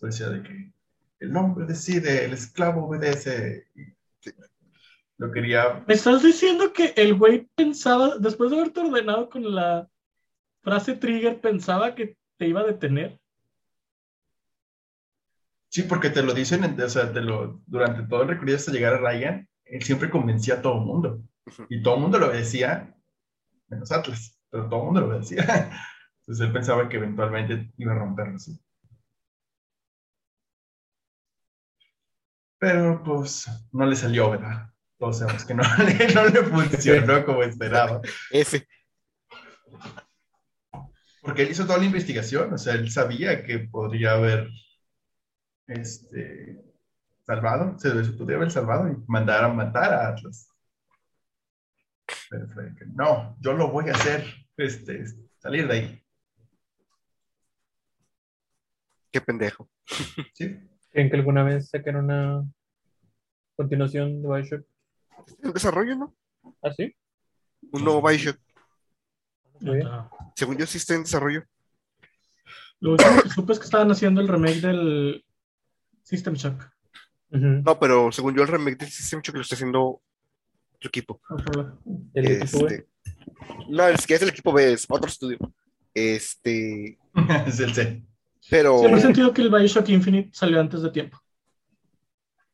[0.01, 0.73] Decía de que
[1.19, 3.67] el hombre decide, el esclavo obedece.
[5.19, 9.87] Lo quería ¿Me estás diciendo que el güey pensaba, después de haberte ordenado con la
[10.63, 13.19] frase trigger, pensaba que te iba a detener?
[15.69, 18.73] Sí, porque te lo dicen, en- o sea, te lo, durante todo el recorrido hasta
[18.73, 21.23] llegar a Ryan, él siempre convencía a todo el mundo.
[21.69, 22.95] Y todo el mundo lo obedecía,
[23.69, 25.43] menos Atlas, pero todo el mundo lo obedecía.
[26.21, 28.59] Entonces él pensaba que eventualmente iba a romperlo, sí.
[32.59, 34.71] Pero pues no le salió, ¿verdad?
[34.99, 38.01] Todos sabemos que no, le- no le funcionó como esperaba.
[38.31, 38.67] F.
[41.23, 44.49] Porque él hizo toda la investigación, o sea, él sabía que podría haber
[45.67, 46.63] este,
[47.27, 50.49] salvado, se podría haber salvado y mandar a matar a Atlas.
[52.31, 54.25] Pero fue que, no, yo lo voy a hacer,
[54.57, 55.05] este,
[55.39, 56.05] salir de ahí.
[59.13, 59.69] Qué pendejo.
[60.35, 60.59] ¿sí?
[60.91, 62.45] ¿Creen que alguna vez saquen una
[63.57, 64.67] continuación de Bioshock?
[65.43, 66.15] En desarrollo, ¿no?
[66.63, 66.95] ¿Ah, sí?
[67.73, 68.39] Un nuevo Bioshock.
[70.35, 71.45] Según yo sí está en desarrollo.
[72.81, 75.25] Lo último que supe es que estaban haciendo el remake del
[76.03, 76.71] System Shock.
[77.31, 80.03] No, pero según yo el remake del System Shock lo está haciendo
[80.75, 81.21] otro equipo.
[82.15, 82.75] El equipo, güey.
[82.75, 82.89] Este,
[83.69, 85.39] no, es que es el equipo B, es otro estudio.
[85.93, 86.99] Este,
[87.47, 88.03] es el C.
[88.49, 91.21] pero Siempre he sentido que el Bioshock Infinite salió antes de tiempo.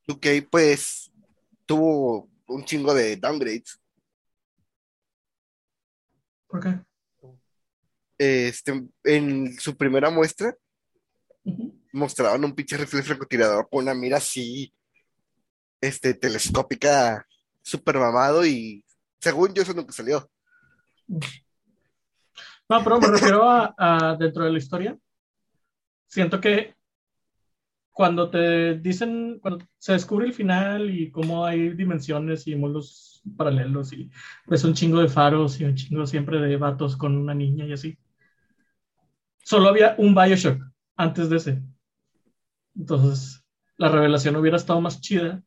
[0.08, 1.12] 2K pues
[1.66, 3.80] tuvo un chingo de downgrades.
[6.48, 6.80] ¿Por qué?
[8.18, 10.56] Este, en su primera muestra
[11.44, 11.78] Ujú.
[11.92, 14.72] mostraban un pinche rifle francotirador con una mira así,
[15.80, 17.26] este, telescópica,
[17.62, 18.84] super mamado y
[19.20, 20.30] según yo eso nunca salió.
[22.68, 24.98] No, pero me refiero a, a dentro de la historia.
[26.06, 26.74] Siento que
[27.96, 33.90] cuando te dicen, cuando se descubre el final y cómo hay dimensiones y mundos paralelos
[33.94, 34.10] y
[34.44, 37.72] pues un chingo de faros y un chingo siempre de vatos con una niña y
[37.72, 37.98] así.
[39.46, 40.60] Solo había un Bioshock
[40.96, 41.62] antes de ese.
[42.74, 43.44] Entonces,
[43.76, 45.40] la revelación hubiera estado más chida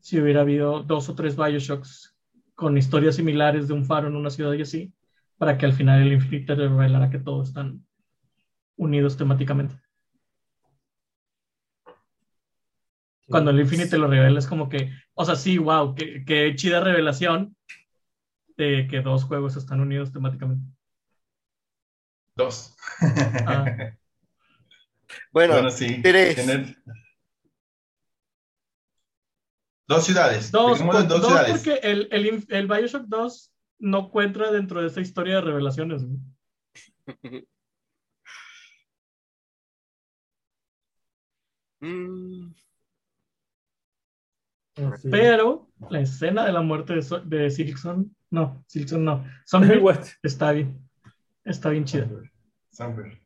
[0.00, 2.16] si hubiera habido dos o tres Bioshocks
[2.54, 4.94] con historias similares de un faro en una ciudad y así,
[5.36, 7.84] para que al final el Infinite revelara que todos están
[8.76, 9.78] unidos temáticamente.
[13.26, 16.80] Cuando el Infinite lo revela es como que, o sea, sí, wow, qué, qué chida
[16.80, 17.54] revelación
[18.56, 20.77] de que dos juegos están unidos temáticamente.
[22.38, 22.74] Dos.
[23.46, 23.66] Ah.
[25.32, 26.00] Bueno, Bueno, sí.
[26.02, 26.36] tres.
[26.36, 26.76] Tener-
[29.86, 30.50] Dos ciudades.
[30.50, 31.50] Dos, dos, dos ciudades.
[31.50, 36.02] porque el, el, el Bioshock 2 no cuenta dentro de esa historia de revelaciones.
[41.80, 42.52] mm,
[44.92, 45.08] Así.
[45.10, 50.04] Pero la escena de la muerte de, So- de Silkson, no, Silkson no, Sunbird What?
[50.22, 50.87] está bien.
[51.48, 52.06] Está bien chida.
[52.70, 53.18] Samper.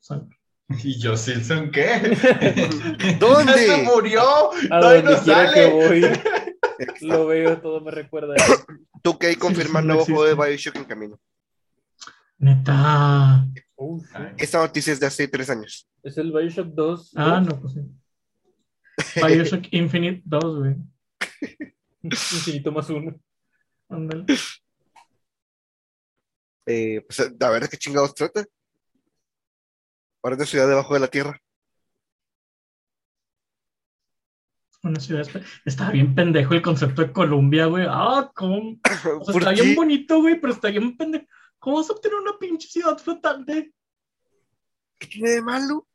[0.00, 0.36] Sunbird.
[0.82, 1.86] ¿Y yo, Silson, qué?
[3.20, 3.52] ¿Dónde?
[3.52, 4.52] ¡Ya se murió!
[4.70, 5.72] A ¡Todavía donde no quiera que sale!
[5.72, 8.34] voy, lo veo, todo me recuerda.
[8.34, 8.86] a él.
[9.02, 10.34] 2K confirma sí, nuevo no juego de.
[10.34, 11.20] Bioshock en camino.
[12.38, 13.46] Neta.
[13.76, 14.18] Oh, sí.
[14.36, 15.88] Esta noticia es de hace tres años.
[16.02, 17.12] Es el Bioshock 2.
[17.16, 17.52] Ah, ¿no?
[17.52, 17.80] no, pues sí.
[19.26, 20.76] Bioshock Infinite 2, güey.
[22.02, 23.18] Infinito más uno.
[23.88, 24.26] Ándale.
[26.70, 28.44] Eh, pues, a ver de qué chingados trata.
[30.22, 31.40] Ahora es de ciudad debajo de la tierra.
[34.82, 35.26] Una ciudad.
[35.64, 37.86] Estaba bien pendejo el concepto de Colombia, güey.
[37.88, 38.78] Ah, ¿cómo?
[39.20, 39.62] O sea, ¿Por está qué?
[39.62, 41.24] bien bonito, güey, pero está bien pendejo.
[41.58, 43.72] ¿Cómo vas a obtener una pinche ciudad flotante?
[44.98, 45.88] ¿Qué tiene de malo?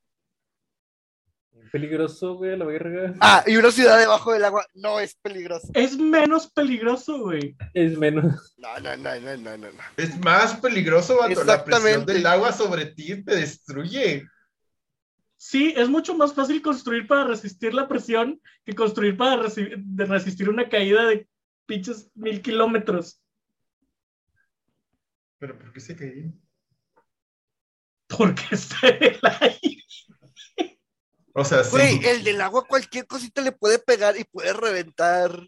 [1.74, 3.16] Peligroso, güey, a la verga.
[3.20, 5.70] Ah, y una ciudad debajo del agua no es peligrosa.
[5.74, 7.56] Es menos peligroso, güey.
[7.74, 8.54] Es menos.
[8.58, 9.72] No, no, no, no, no, no.
[9.72, 9.80] no.
[9.98, 11.44] Es más peligroso, vato.
[11.44, 12.14] La presión Exactamente.
[12.14, 14.24] del agua sobre ti te destruye.
[15.36, 20.06] Sí, es mucho más fácil construir para resistir la presión que construir para resi- de
[20.06, 21.28] resistir una caída de
[21.66, 23.20] pinches mil kilómetros.
[25.40, 26.32] ¿Pero por qué se cayó?
[28.08, 29.84] Porque está en el aire.
[31.34, 31.72] O sea, sí.
[31.72, 35.48] Güey, el del agua cualquier cosita le puede pegar y puede reventar.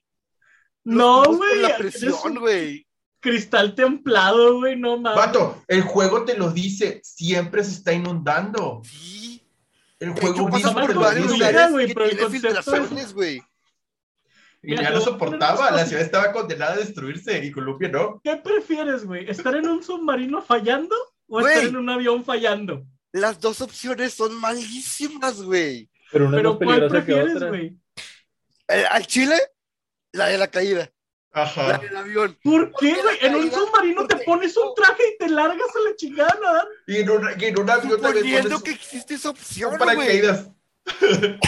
[0.83, 1.59] No, güey.
[1.61, 2.85] La es presión, güey.
[3.19, 5.17] Cristal templado, güey, no mames.
[5.17, 8.81] Vato, el juego te lo dice, siempre se está inundando.
[8.83, 9.41] Sí.
[9.99, 13.41] El juego pasa por varios lugares güey, que tiene concepto- filtraciones, güey.
[14.61, 18.19] Y ya no soportaba, la ciudad estaba condenada a destruirse y Colombia no.
[18.23, 19.29] ¿Qué prefieres, güey?
[19.29, 20.95] ¿Estar en un submarino fallando
[21.27, 22.83] o estar en un avión fallando?
[23.15, 25.89] Las dos opciones son malísimas, güey.
[26.11, 27.77] Pero una es Pero más ¿cuál prefieres, güey?
[28.67, 29.39] Eh, Al Chile,
[30.11, 30.91] la de la caída.
[31.33, 31.77] La Ajá.
[31.77, 32.37] del avión.
[32.43, 33.17] ¿Por ¿Por qué la güey?
[33.21, 36.67] En un submarino te pones un traje y te largas a la chingada.
[36.87, 39.79] Y en un, y en un avión Suponiendo que existe esa opción, güey.
[39.79, 40.49] paracaídas.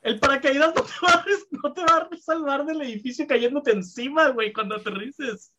[0.00, 3.72] El paracaídas no te, va a, res- no te va a salvar del edificio cayéndote
[3.72, 5.52] encima, güey, cuando aterrices.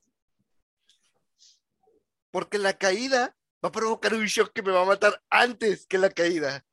[2.32, 5.97] Porque la caída va a provocar un shock que me va a matar antes que
[5.97, 6.63] la caída.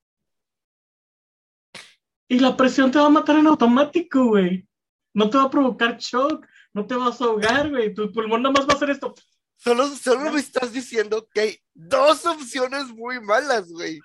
[2.28, 4.68] Y la presión te va a matar en automático, güey.
[5.14, 7.94] No te va a provocar shock, no te vas a ahogar, güey.
[7.94, 9.14] Tu pulmón nada más va a hacer esto.
[9.56, 13.98] Solo, solo me estás diciendo que hay dos opciones muy malas, güey.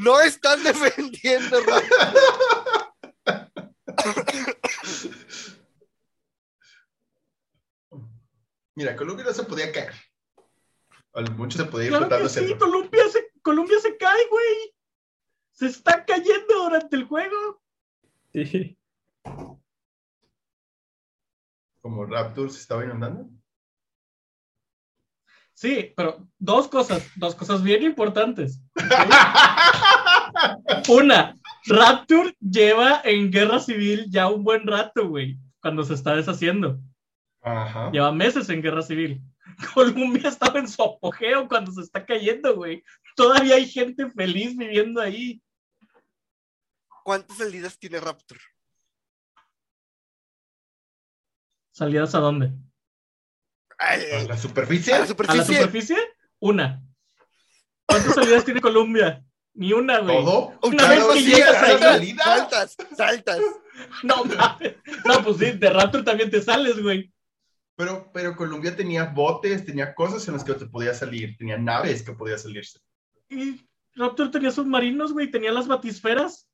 [0.00, 2.94] No están defendiendo, Rafa.
[8.74, 9.92] Mira, Colombia no se podía caer.
[11.18, 12.64] A lo mucho se podía ir Claro que flotando sí, cerca.
[12.64, 14.72] Colombia se, Colombia se cae, güey.
[15.50, 17.60] Se está cayendo durante el juego.
[18.32, 18.78] Sí.
[21.80, 23.28] Como Raptor se estaba inundando.
[25.54, 28.62] Sí, pero dos cosas, dos cosas bien importantes.
[30.88, 31.34] Una,
[31.66, 36.78] Rapture lleva en guerra civil ya un buen rato, güey, cuando se está deshaciendo.
[37.42, 37.90] Ajá.
[37.90, 39.20] Lleva meses en guerra civil.
[39.74, 42.82] Colombia estaba en su apogeo cuando se está cayendo, güey.
[43.16, 45.42] Todavía hay gente feliz viviendo ahí.
[47.04, 48.38] ¿Cuántas salidas tiene Raptor?
[51.72, 52.52] ¿Salidas a dónde?
[53.78, 54.92] Ay, A la superficie.
[54.92, 55.56] a la ¿A la superficie.
[55.56, 55.96] superficie?
[56.40, 56.82] Una.
[57.86, 59.24] ¿Cuántas salidas tiene Colombia?
[59.54, 60.16] Ni una, güey.
[60.16, 60.58] Todo.
[60.62, 63.40] Una Claro, vez que sí, llegas ahí, saltas, saltas, saltas.
[64.02, 64.74] No, mames.
[65.04, 67.12] no, pues sí, de Raptor también te sales, güey.
[67.78, 72.02] Pero, pero Colombia tenía botes, tenía cosas en las que te podía salir, tenía naves
[72.02, 72.80] que podía salirse.
[73.30, 73.64] Y
[73.94, 76.48] Raptor tenía submarinos, güey, tenía las batisferas.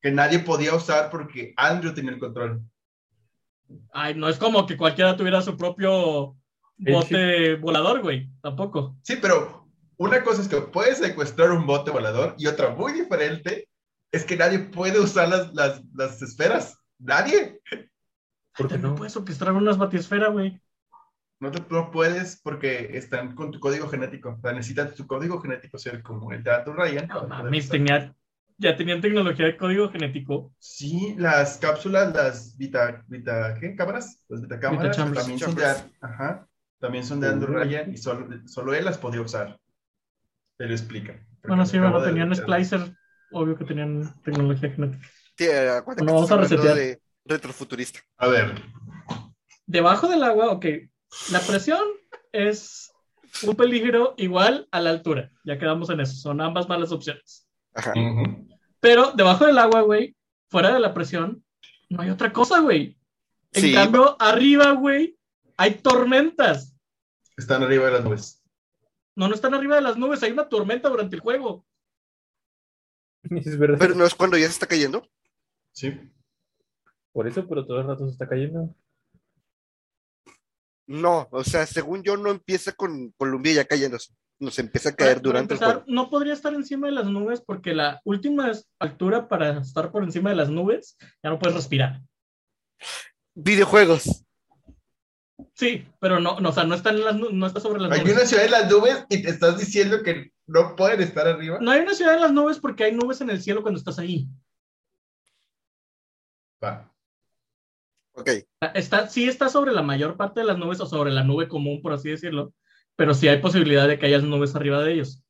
[0.00, 2.62] Que nadie podía usar porque Andrew tenía el control.
[3.92, 6.36] Ay, no es como que cualquiera tuviera su propio
[6.76, 8.30] bote volador, güey.
[8.40, 8.96] Tampoco.
[9.02, 13.68] Sí, pero una cosa es que puedes secuestrar un bote volador y otra muy diferente
[14.12, 16.78] es que nadie puede usar las, las, las esferas.
[17.00, 17.60] Nadie.
[18.56, 20.60] ¿Por qué No puedes orquestar unas batisferas, güey.
[21.38, 24.30] No te no puedes porque están con tu código genético.
[24.30, 27.06] O sea, necesitas tu código genético ser como el de Andrew Ryan.
[27.08, 28.14] No mames, tenía,
[28.56, 30.54] ya tenían tecnología de código genético.
[30.58, 33.76] Sí, las cápsulas, las Vita, Vita ¿qué?
[33.76, 34.24] ¿Cámaras?
[34.28, 35.18] Las Vitacámaras Vitachambers.
[35.20, 39.20] también son de, ajá, también son de Andrew Ryan y solo, solo él las podía
[39.20, 39.58] usar.
[40.58, 41.20] Él explica.
[41.46, 42.96] Bueno, sí, bueno, tenían de- splicer.
[43.30, 45.06] Obvio que tenían tecnología genética.
[45.36, 46.74] Sí, acuérdate Bueno, que vamos a resetear.
[46.76, 48.00] de retrofuturista.
[48.16, 48.62] A ver,
[49.66, 50.64] Debajo del agua, ok.
[51.32, 51.82] La presión
[52.32, 52.92] es
[53.42, 55.32] un peligro igual a la altura.
[55.44, 56.14] Ya quedamos en eso.
[56.14, 57.48] Son ambas malas opciones.
[57.74, 57.92] Ajá.
[58.80, 60.14] Pero debajo del agua, güey,
[60.50, 61.44] fuera de la presión,
[61.88, 62.96] no hay otra cosa, güey.
[63.52, 63.72] En Sí.
[63.74, 65.16] cambio, arriba, güey,
[65.56, 66.72] hay tormentas.
[67.36, 68.42] están arriba de las nubes.
[69.16, 71.66] No, no están arriba de las nubes, hay una tormenta durante el juego.
[73.30, 73.78] Es verdad.
[73.80, 75.08] Pero no es cuando ya se está cayendo.
[75.72, 75.92] Sí.
[77.16, 78.76] Por eso, pero todo el rato se está cayendo.
[80.86, 84.12] No, o sea, según yo, no empieza con Colombia ya cayéndose.
[84.38, 85.94] Nos empieza a caer para durante el empezar, juego.
[85.94, 90.28] No podría estar encima de las nubes porque la última altura para estar por encima
[90.28, 92.02] de las nubes ya no puedes respirar.
[93.34, 94.26] Videojuegos.
[95.54, 98.00] Sí, pero no, no, o sea, no está, en las no está sobre las Hay
[98.00, 98.12] nubes.
[98.12, 101.56] una ciudad de las nubes y te estás diciendo que no pueden estar arriba.
[101.62, 103.98] No hay una ciudad en las nubes porque hay nubes en el cielo cuando estás
[103.98, 104.28] ahí.
[106.62, 106.92] Va.
[108.16, 108.30] Ok.
[108.74, 111.82] Está, sí está sobre la mayor parte de las nubes o sobre la nube común,
[111.82, 112.54] por así decirlo,
[112.96, 115.22] pero sí hay posibilidad de que haya nubes arriba de ellos.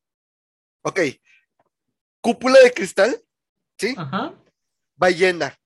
[0.83, 1.01] Ok.
[2.21, 3.21] Cúpula de cristal.
[3.77, 3.95] ¿Sí?
[3.99, 4.35] Ajá.
[4.95, 5.59] Ballena.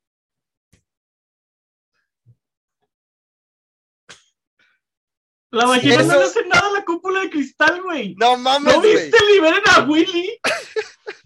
[5.53, 8.15] La ballena no le hace nada a la cúpula de cristal, güey.
[8.15, 9.17] No mames, ¿No viste?
[9.35, 10.41] Liberen a Willy.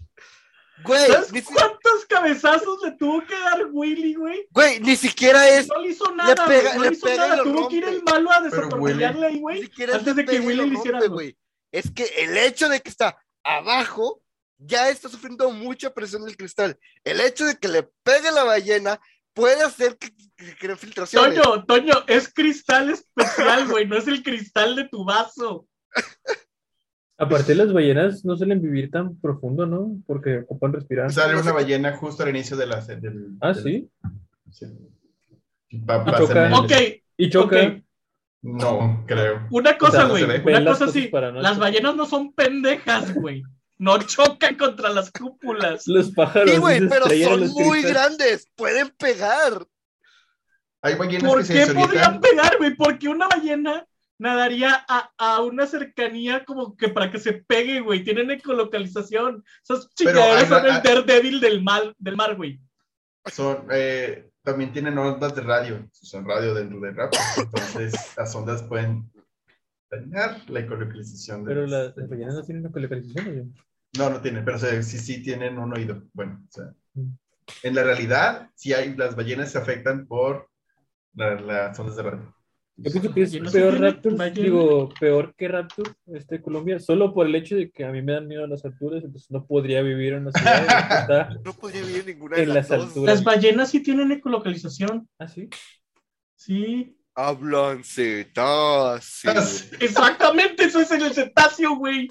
[0.85, 4.47] Güey, ¿Sabes ni, si- cuántos cabezazos le tuvo que dar Willy, güey?
[4.51, 5.67] güey, ni siquiera es.
[5.67, 7.43] No le hizo nada, pega- güey, no le hizo nada.
[7.43, 7.97] Tuvo que ir rompe.
[7.97, 11.05] el malo a desatornillarle ahí, Ni güey, antes de que Willy lo le hiciera rompe,
[11.05, 11.15] algo.
[11.15, 11.37] güey.
[11.71, 14.21] Es que el hecho de que está abajo
[14.57, 16.79] ya está sufriendo mucha presión del cristal.
[17.03, 18.99] El hecho de que le pegue la ballena
[19.33, 21.41] puede hacer que, que creen filtraciones.
[21.41, 25.67] Toño, Toño, es cristal especial, güey, no es el cristal de tu vaso.
[27.17, 29.97] Aparte, las ballenas no suelen vivir tan profundo, ¿no?
[30.05, 31.11] Porque ocupan respirar.
[31.13, 33.37] Sale una ballena justo al inicio de la del.
[33.39, 33.89] Ah, del- sí.
[34.51, 34.65] sí.
[35.89, 36.59] Va- va a choca.
[36.59, 36.71] Ok,
[37.17, 37.81] Y choca.
[38.41, 39.47] No, creo.
[39.49, 41.57] Una cosa, güey, una cosa sí, no las chocar.
[41.59, 43.43] ballenas no son pendejas, güey.
[43.77, 45.87] No chocan contra las cúpulas.
[45.87, 46.49] Los pájaros.
[46.51, 47.91] Sí, güey, pero son muy cristales.
[47.91, 48.51] grandes.
[48.55, 49.65] Pueden pegar.
[50.81, 52.75] Hay ballenas ¿Por que se qué podrían pegar, güey?
[52.75, 53.85] Porque una ballena
[54.17, 58.03] nadaría a, a una cercanía como que para que se pegue, güey.
[58.03, 59.43] Tienen ecolocalización.
[59.63, 62.59] Esas chingaderas son el hay- Daredevil del, mal, del mar, güey.
[63.25, 65.87] Son, eh, también tienen ondas de radio.
[65.91, 67.13] Son radio dentro de rap.
[67.37, 69.11] Entonces, las ondas pueden
[69.89, 71.43] dañar la ecolocalización.
[71.43, 73.45] de Pero las- ballenas no tienen ecolocalización, güey.
[73.97, 76.03] No, no tienen, pero se- sí, sí tienen un oído.
[76.13, 77.11] Bueno, o sea, Mm.
[77.63, 80.49] en la realidad, sí hay, las ballenas se afectan por
[81.15, 82.35] la- las ondas de radio.
[82.77, 84.43] Yo pienso que es sí peor tiene- Raptor, ballena.
[84.43, 88.11] digo, peor que Raptor, este Colombia, solo por el hecho de que a mí me
[88.13, 92.05] dan miedo las alturas, entonces no podría vivir en una ciudad No podría vivir en
[92.07, 93.15] ninguna de En las alturas.
[93.15, 95.07] Las ballenas sí tienen ecolocalización.
[95.19, 95.47] así.
[96.35, 96.97] Sí.
[97.15, 99.71] Hablan cetáceos.
[99.79, 102.09] Exactamente, eso es en el cetáceo, güey.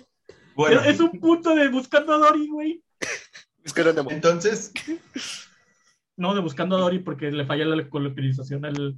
[0.55, 2.83] Bueno, Es, es un punto de buscando a Dory, güey.
[4.11, 4.73] Entonces,
[6.17, 8.97] No, de buscando a Dory porque le falla la ecolocalización al,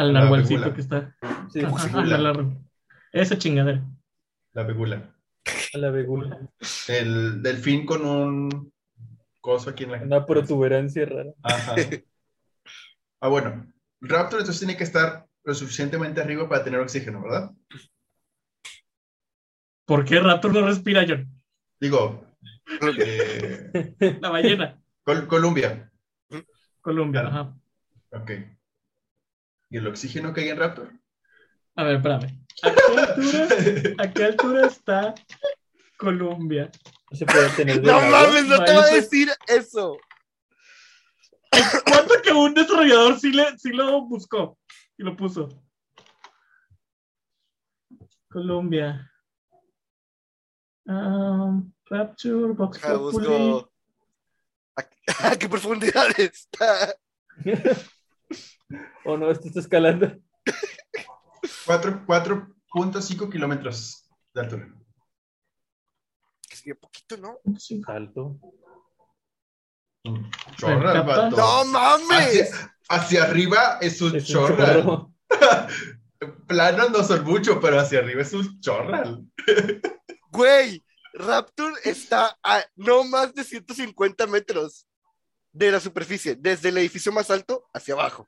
[0.00, 0.74] al regula.
[0.74, 1.16] que está.
[1.52, 2.56] Sí, Ajá, la- la- la-
[3.12, 3.84] esa chingadera.
[4.52, 5.14] La begula.
[5.74, 6.38] A la vegula.
[6.88, 8.72] El delfín con un
[9.40, 11.30] coso aquí en la Una protuberancia rara.
[11.42, 11.74] Ajá.
[13.20, 13.72] Ah, bueno.
[14.00, 17.50] Raptor entonces tiene que estar lo suficientemente arriba para tener oxígeno, ¿verdad?
[19.86, 21.28] ¿Por qué Raptor no respira, John?
[21.80, 22.24] Digo,
[22.98, 23.70] eh,
[24.20, 24.80] La ballena.
[25.04, 25.90] Col- Columbia.
[26.80, 27.36] Colombia, Claro.
[27.36, 27.54] ajá.
[28.22, 28.30] Ok.
[29.70, 30.92] ¿Y el oxígeno que hay en Raptor?
[31.76, 32.44] A ver, espérame.
[32.62, 33.48] ¿A qué altura,
[33.98, 35.14] a qué altura está
[35.96, 36.70] Colombia?
[37.10, 39.96] No se puede tener No mames, no te va a decir eso.
[41.86, 44.58] ¿Cuánto que un desarrollador sí, le, sí lo buscó
[44.98, 45.48] y lo puso?
[48.28, 49.10] Colombia.
[50.86, 53.26] Um, Rapture, Ah, Populi.
[53.26, 53.72] busco.
[54.76, 54.84] ¿A,
[55.30, 56.94] a qué profundidad está?
[59.04, 60.12] O no, esto está escalando.
[61.66, 64.68] Cuatro- 4.5 kilómetros de altura.
[66.48, 67.38] Que sería poquito, ¿no?
[67.58, 67.80] Sí.
[67.86, 68.38] Alto.
[70.56, 71.36] Chorra, vato.
[71.36, 72.50] ¡No mames!
[72.52, 75.16] Hacia, hacia arriba es un Es un.
[76.46, 79.24] Planos no son mucho, pero hacia arriba es un chorral.
[80.30, 80.84] Güey,
[81.14, 84.86] Raptor está a no más de 150 metros
[85.52, 88.26] de la superficie, desde el edificio más alto hacia abajo.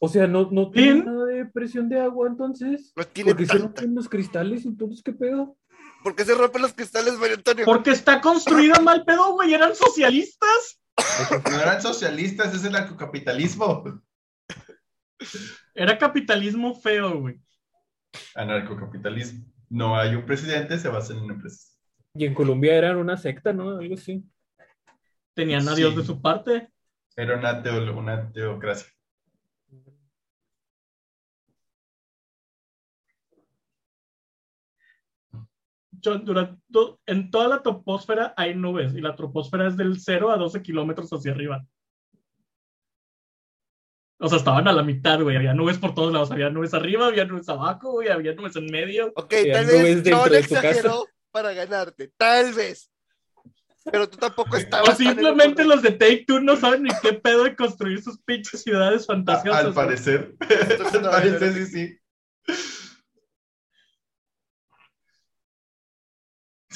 [0.00, 1.04] O sea, no, no tiene Bien.
[1.06, 2.92] nada de presión de agua entonces.
[2.96, 3.64] No tiene Porque se tanta.
[3.64, 5.56] rompen los cristales y entonces qué pedo.
[6.04, 7.64] ¿Por qué se rompen los cristales, Mario Antonio?
[7.64, 9.52] Porque está construida mal pedo, güey.
[9.54, 10.80] Eran socialistas.
[11.50, 14.00] No eran socialistas, es el anarcocapitalismo.
[15.74, 17.40] Era capitalismo feo, güey.
[18.34, 19.44] Anarcocapitalismo.
[19.68, 21.76] No hay un presidente, se basa en empresas.
[22.14, 23.76] Y en Colombia eran una secta, ¿no?
[23.78, 24.24] Algo así.
[25.34, 25.82] Tenían a Sí.
[25.82, 26.68] Dios de su parte.
[27.16, 28.88] Era una, teo- una teocracia.
[36.00, 40.30] Yo, durante, to- en toda la troposfera hay nubes y la troposfera es del 0
[40.30, 41.66] a 12 kilómetros hacia arriba.
[44.20, 45.36] O sea, estaban a la mitad, güey.
[45.36, 46.30] Había nubes por todos lados.
[46.32, 48.08] Había nubes arriba, había nubes abajo, güey.
[48.08, 49.12] Había nubes en medio.
[49.14, 50.38] Ok, tal vez casa.
[50.38, 52.90] exageró para ganarte, tal vez.
[53.84, 54.88] Pero tú tampoco estabas.
[54.88, 58.62] O simplemente los de Take Two no saben ni qué pedo de construir sus pinches
[58.62, 59.64] ciudades A- fantasiosas.
[59.66, 60.34] al parecer.
[60.40, 61.98] Entonces, al no, parecer, no, sí, sí.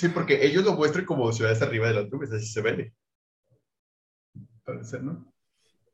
[0.02, 2.92] Sí, porque ellos lo muestran como ciudades arriba de las nubes, así se ve.
[4.34, 5.32] Al parecer, ¿no?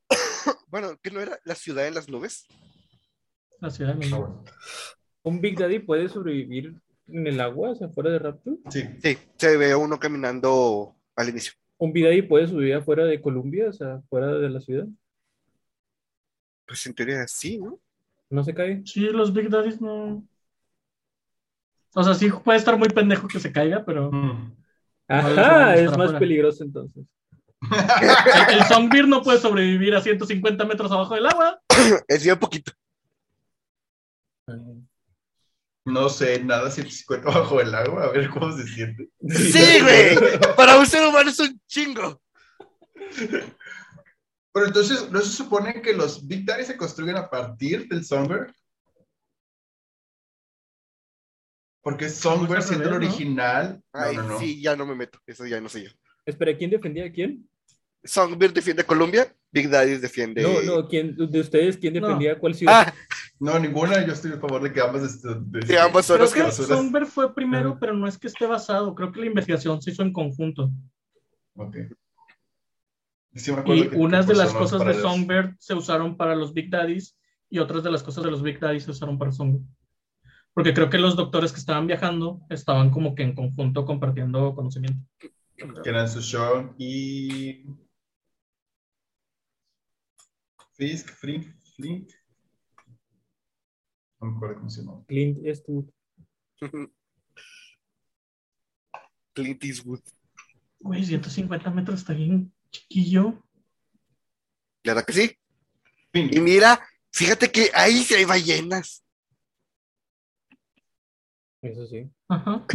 [0.68, 2.46] Bueno, ¿qué no era la ciudad en las nubes?
[3.60, 4.18] La ciudad de Ah, México.
[4.18, 4.44] bueno.
[5.24, 6.74] ¿Un Big Daddy puede sobrevivir
[7.08, 8.56] en el agua, o sea, fuera de Raptor?
[8.70, 11.52] Sí, Sí, se ve uno caminando al inicio.
[11.76, 14.86] ¿Un Big Daddy puede subir afuera de Colombia, o sea, fuera de la ciudad?
[16.66, 17.78] Pues en teoría sí, ¿no?
[18.30, 18.80] ¿No se cae?
[18.86, 20.26] Sí, los Big Daddies no.
[21.98, 24.54] O sea, sí puede estar muy pendejo que se caiga, pero Mm.
[25.08, 26.18] Ajá, es más afuera.
[26.20, 27.02] peligroso entonces.
[28.50, 31.60] el, el Songbird no puede sobrevivir a 150 metros abajo del agua.
[32.06, 32.70] Es bien poquito.
[35.84, 39.08] No sé, nada 150 bajo el agua, a ver cómo se siente.
[39.28, 40.16] Sí, güey.
[40.56, 42.20] Para un ser humano es un chingo.
[44.52, 48.52] Pero entonces, ¿no se supone que los Big Daddy se construyen a partir del Songbird?
[51.82, 53.82] Porque Songbird, al siendo el original.
[53.94, 54.38] No, Ay, no, no.
[54.38, 55.18] sí, ya no me meto.
[55.26, 55.90] Eso ya no sé yo.
[56.26, 57.48] Espera, ¿quién defendía a quién?
[58.04, 60.42] Songbird defiende Colombia, Big Daddy defiende.
[60.42, 62.84] No, no, ¿quién, de ustedes, ¿quién defendía a cuál ciudad?
[62.88, 62.94] Ah,
[63.40, 64.04] No, ninguna.
[64.06, 65.02] Yo estoy a favor de que ambas.
[65.02, 66.62] este, de- Sí, ambas son Creo las que.
[66.64, 68.94] Songbird fue primero, pero no es que esté basado.
[68.94, 70.70] Creo que la investigación se hizo en conjunto.
[71.54, 71.76] Ok.
[73.34, 74.94] Sí me Y que- unas que de las cosas de.
[74.94, 77.16] Songbird se usaron para los Big Daddies
[77.50, 79.64] y otras de las cosas de los Big Daddies se usaron para Songbird.
[80.58, 85.08] Porque creo que los doctores que estaban viajando estaban como que en conjunto compartiendo conocimiento.
[85.54, 87.64] Que eran Sushon y.
[90.72, 92.10] Fisk, Flink, Flink.
[94.18, 95.04] No me acuerdo cómo se llama.
[95.06, 95.84] Clint Eastwood.
[99.34, 100.00] Clint Eastwood.
[100.80, 103.44] Güey, 150 metros está bien chiquillo.
[104.82, 105.38] Claro que sí.
[106.14, 109.04] Y mira, fíjate que ahí sí hay ballenas.
[111.62, 112.10] Eso sí.
[112.28, 112.66] Ajá.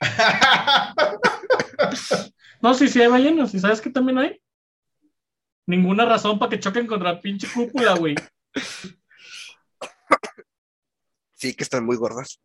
[2.62, 3.52] No, sí, sí hay ballenas.
[3.54, 4.40] ¿Y sabes qué también hay?
[5.66, 8.14] Ninguna razón para que choquen contra la pinche cúpula, güey.
[11.32, 12.40] Sí, que están muy gordas.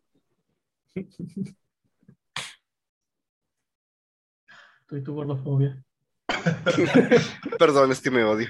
[4.82, 5.84] Estoy tu gordofobia.
[7.60, 8.50] Perdón, es que me odio.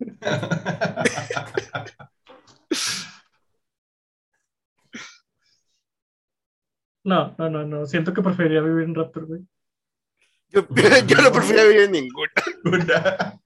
[7.08, 7.86] No, no, no, no.
[7.86, 9.40] Siento que preferiría vivir en Raptor, güey.
[10.50, 10.66] Yo,
[11.06, 12.32] yo no prefiero vivir en ninguna.
[12.64, 13.40] Una.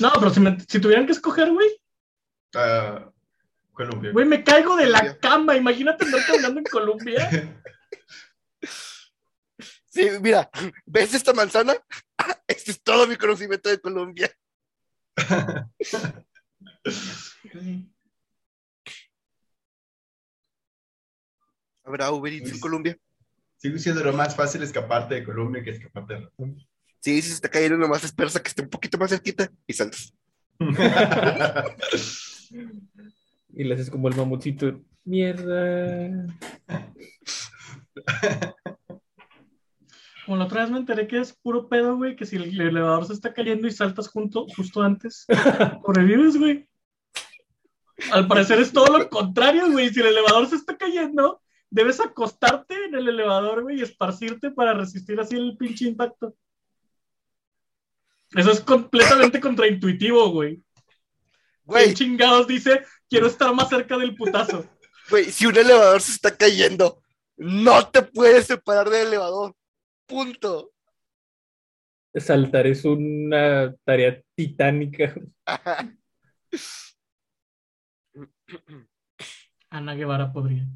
[0.00, 1.68] No, pero si, me- si tuvieran que escoger, güey,
[2.54, 3.10] Ah,
[3.72, 4.12] Colombia.
[4.12, 5.56] güey, me caigo de la cama.
[5.56, 7.58] Imagínate andar caminando en Colombia.
[9.86, 10.50] Sí, mira,
[10.86, 11.72] ¿ves esta manzana?
[12.18, 14.28] Ah, Este es todo mi conocimiento de Colombia.
[21.84, 22.98] ¿Habrá Uber Eats en Colombia?
[23.58, 26.48] Sigue siendo lo más fácil escaparte de Colombia que escaparte de Raptor.
[27.00, 29.72] Sí, si se está cayendo nomás esperas a que esté un poquito más cerquita y
[29.74, 30.14] saltas.
[33.56, 34.80] Y le haces como el mamutcito.
[35.04, 36.26] Mierda.
[40.24, 43.06] Como la otra vez me enteré que es puro pedo, güey, que si el elevador
[43.06, 45.24] se está cayendo y saltas junto, justo antes,
[45.86, 46.66] sobrevives, güey.
[48.10, 49.90] Al parecer es todo lo contrario, güey.
[49.90, 51.40] Si el elevador se está cayendo,
[51.74, 56.36] debes acostarte en el elevador, güey, y esparcirte para resistir así el pinche impacto.
[58.30, 60.62] Eso es completamente contraintuitivo, güey.
[61.64, 64.64] Güey, ¿Quién chingados dice, quiero estar más cerca del putazo?
[65.10, 67.02] güey, si un elevador se está cayendo,
[67.36, 69.56] no te puedes separar del elevador.
[70.06, 70.70] Punto.
[72.14, 75.12] Saltar es una tarea titánica.
[79.70, 80.68] Ana Guevara podría.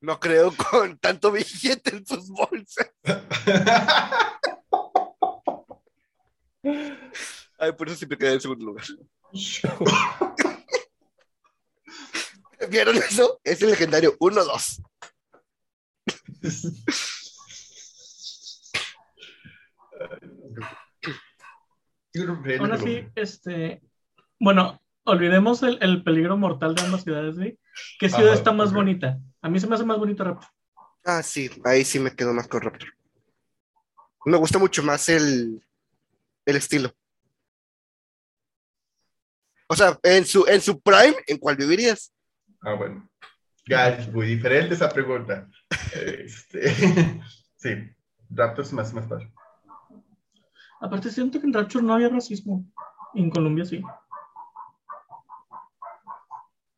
[0.00, 2.92] No creo con tanto billete en sus bolsas.
[7.58, 8.84] Ay, por eso siempre quedé en segundo lugar.
[12.68, 13.40] ¿Vieron eso?
[13.44, 14.82] Es el legendario 1-2.
[22.58, 23.82] Aún así, este,
[24.38, 27.58] bueno, olvidemos el, el peligro mortal de ambas ciudades, güey.
[27.98, 29.18] ¿Qué ciudad Ajá, está más bonita?
[29.42, 30.48] A mí se me hace más bonito Raptor.
[31.04, 32.88] Ah, sí, ahí sí me quedo más con Raptor.
[34.26, 35.62] Me gusta mucho más el,
[36.46, 36.92] el estilo.
[39.68, 42.12] O sea, en su, en su prime, ¿en cuál vivirías?
[42.62, 43.08] Ah, bueno.
[43.66, 45.48] Ya es muy diferente esa pregunta.
[45.94, 46.74] Este,
[47.56, 47.70] sí,
[48.30, 49.32] Raptor es más, más fácil.
[50.80, 52.66] Aparte, siento que en Rapture no había racismo.
[53.14, 53.80] En Colombia sí.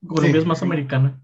[0.06, 0.38] Colombia Sí.
[0.38, 1.20] es más americana.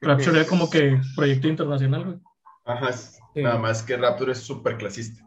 [0.00, 2.18] Rapture era como que proyecto internacional, güey.
[2.64, 3.42] Ajá, Sí.
[3.42, 5.24] nada más que Raptor es súper clasista.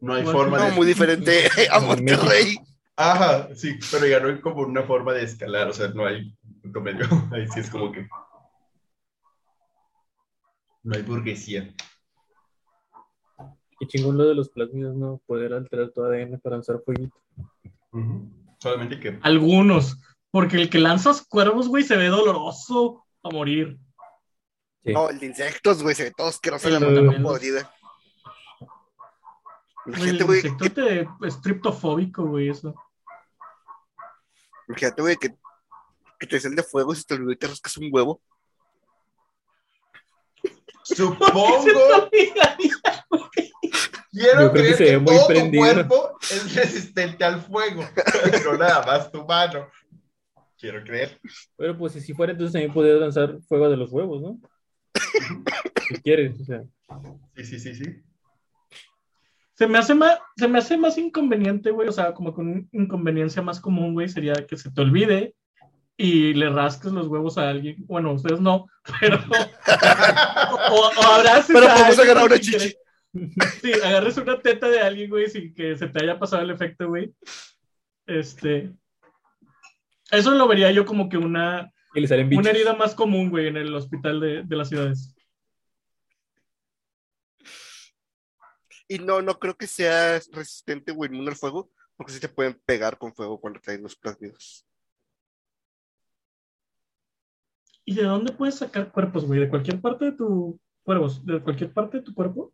[0.00, 0.72] No hay Igual forma No, de...
[0.72, 2.56] muy diferente a Monterrey.
[2.96, 6.34] Ajá, sí, pero ya no hay como una forma de escalar, o sea, no hay
[6.62, 7.06] punto medio.
[7.32, 8.06] Ahí sí es como que...
[10.82, 11.74] No hay burguesía.
[13.78, 15.20] Qué chingón lo de los plásmidos, ¿no?
[15.26, 17.16] Poder alterar tu ADN para lanzar fueguito.
[17.92, 18.30] Ujú.
[18.58, 19.18] Solamente que...
[19.22, 19.98] Algunos.
[20.36, 23.78] Porque el que lanzas cuervos, güey, se ve doloroso a morir.
[24.84, 24.92] Sí.
[24.92, 27.72] No, el de insectos, güey, se ve todo asqueroso la mano podrida.
[29.86, 32.74] Güey, Imagínate, el güey, insecto que, te es triptofóbico, güey, eso.
[34.68, 35.34] imagínate, güey, que,
[36.20, 38.20] que te sale de fuego y se te olvidó y te rascas un huevo.
[40.82, 41.64] Supongo,
[44.10, 45.64] quiero Yo creo que creer que, muy todo tu prendido.
[45.64, 47.88] cuerpo es resistente al fuego,
[48.44, 49.66] no nada más tu mano.
[50.58, 51.20] Quiero creer.
[51.56, 54.40] Pero pues si fuera, entonces también podrías lanzar fuego de los huevos, ¿no?
[55.88, 56.62] si quieres, o sea.
[57.36, 58.02] Sí, sí, sí, sí.
[59.54, 61.88] Se me hace más, se me hace más inconveniente, güey.
[61.88, 65.34] O sea, como con una inconveniencia más común, güey, sería que se te olvide
[65.96, 67.76] y le rasques los huevos a alguien.
[67.86, 68.66] Bueno, ustedes no,
[69.00, 69.18] pero.
[70.70, 72.74] o, o abraces Pero a podemos agarrar una chichi.
[73.62, 76.88] Sí, agarres una teta de alguien, güey, sin que se te haya pasado el efecto,
[76.88, 77.14] güey.
[78.06, 78.72] Este.
[80.10, 84.20] Eso lo vería yo como que una, una herida más común, güey, en el hospital
[84.20, 85.14] de, de las ciudades.
[88.88, 92.54] Y no, no creo que sea resistente, güey, inmune al fuego, porque sí te pueden
[92.64, 94.64] pegar con fuego cuando traen los plásmidos.
[97.84, 99.40] ¿Y de dónde puedes sacar cuerpos, güey?
[99.40, 101.24] ¿De cualquier parte de tu cuervos?
[101.24, 102.52] ¿De cualquier parte de tu cuerpo?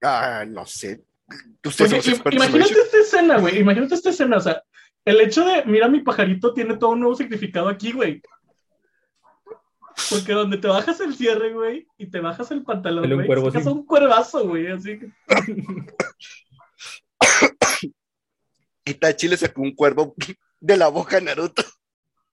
[0.00, 1.04] Ah, no sé.
[1.30, 3.60] En imagínate esta escena, güey.
[3.60, 4.36] Imagínate esta escena.
[4.36, 4.62] O sea,
[5.04, 8.22] el hecho de, mira, mi pajarito tiene todo un nuevo significado aquí, güey.
[10.10, 13.84] Porque donde te bajas el cierre, güey, y te bajas el pantalón, güey, sacas un
[13.84, 15.12] cuervazo, güey, así que...
[18.84, 20.14] Itachi le sacó un cuervo
[20.60, 21.62] de la boca a Naruto.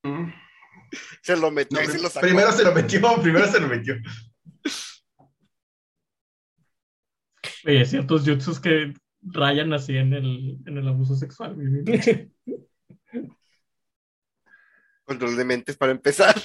[0.03, 0.31] Mm.
[1.21, 2.25] Se lo metió No, y se lo sacó.
[2.25, 3.95] primero se lo metió, primero se lo metió.
[7.65, 11.55] Oye, ciertos jutsus que rayan así en el, en el abuso sexual.
[15.05, 16.35] Control de mentes para empezar.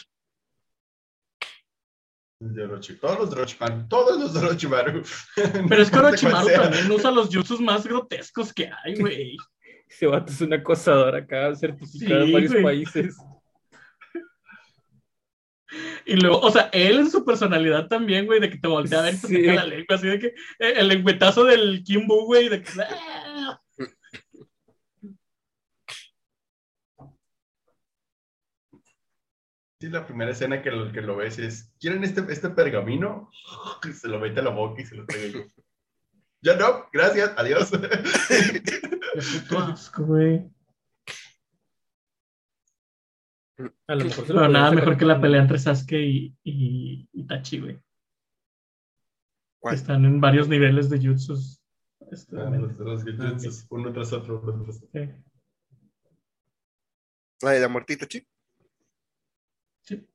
[2.40, 5.02] De Orochi- Todos los de Orochimaru, todos los de Orochimaru.
[5.68, 9.36] Pero es que Orochimaru también usa los jutsus más grotescos que hay, güey.
[9.88, 13.16] Ese vato es un acosador acá, certificado Sí, en varios países.
[16.06, 19.02] Y luego, o sea, él en su personalidad también, güey, de que te voltea a
[19.02, 19.44] ver y te Sí.
[19.46, 20.34] saca la lengua, así de que eh,
[20.76, 22.70] el lengüetazo del Kimbo, güey, de que.
[22.80, 23.60] ¡ah!
[29.80, 33.30] Sí, la primera escena que lo, que lo ves es, ¿quieren este, este pergamino?
[33.86, 35.44] Y se lo mete a la boca y se lo traigo yo.
[36.40, 37.70] Ya no, gracias, adiós.
[37.70, 40.44] Qué puto asco, güey.
[43.86, 47.08] A lo mejor se lo Pero nada mejor que la pelea entre Sasuke y, y,
[47.12, 47.76] Itachi, güey.
[47.76, 47.82] Que
[49.60, 49.74] ¿Cuál?
[49.76, 51.60] están en varios niveles de jutsus.
[52.10, 54.88] Este, Ah, los- los jutsus, uno tras otro, uno tras otro.
[54.92, 55.10] sí,
[57.42, 58.26] La de la muertita, chi.
[59.82, 60.06] sí.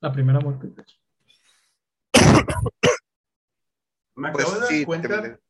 [0.00, 0.96] La primera muerte Itachi.
[4.16, 5.40] Me Pues acabo de dar sí, cuenta, te-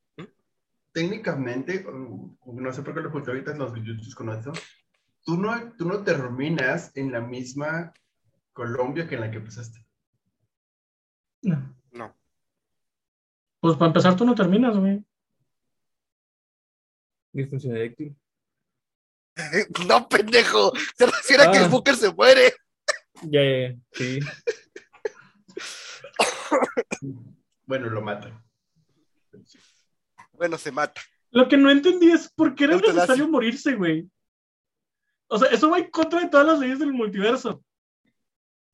[0.92, 4.52] técnicamente, um, no sé por qué lo puse ahorita en los jutsus con eso,
[5.24, 7.92] tú no, tú no terminas en la misma
[8.52, 9.84] Colombia que en la que empezaste.
[11.42, 11.74] No.
[11.92, 12.16] No.
[13.60, 15.04] Pues para empezar, tú no terminas, güey.
[17.32, 18.16] Disfunción eréctil.
[19.88, 20.72] No, pendejo.
[20.96, 21.64] Se refiere a que Ah.
[21.64, 22.54] el Booker se muere.
[23.22, 24.20] Ya, ya, ya, sí.
[27.66, 28.42] Bueno, lo matan.
[30.32, 31.00] Bueno, se mata.
[31.30, 34.08] Lo que no entendí es por qué era necesario morirse, güey.
[35.34, 37.60] O sea, eso va en contra de todas las leyes del multiverso.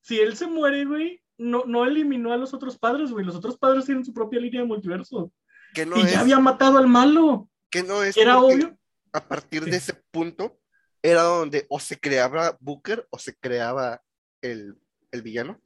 [0.03, 3.25] Si él se muere, güey, no, no eliminó a los otros padres, güey.
[3.25, 5.33] Los otros padres tienen su propia línea de multiverso.
[5.73, 6.13] Que no y es.
[6.13, 7.49] ya había matado al malo.
[7.71, 8.15] Que no es.
[8.17, 8.77] Era obvio.
[9.13, 9.71] A partir Sí.
[9.71, 10.59] de ese punto,
[11.03, 14.03] era donde o se creaba Booker o se creaba
[14.43, 14.77] el,
[15.13, 15.61] el villano.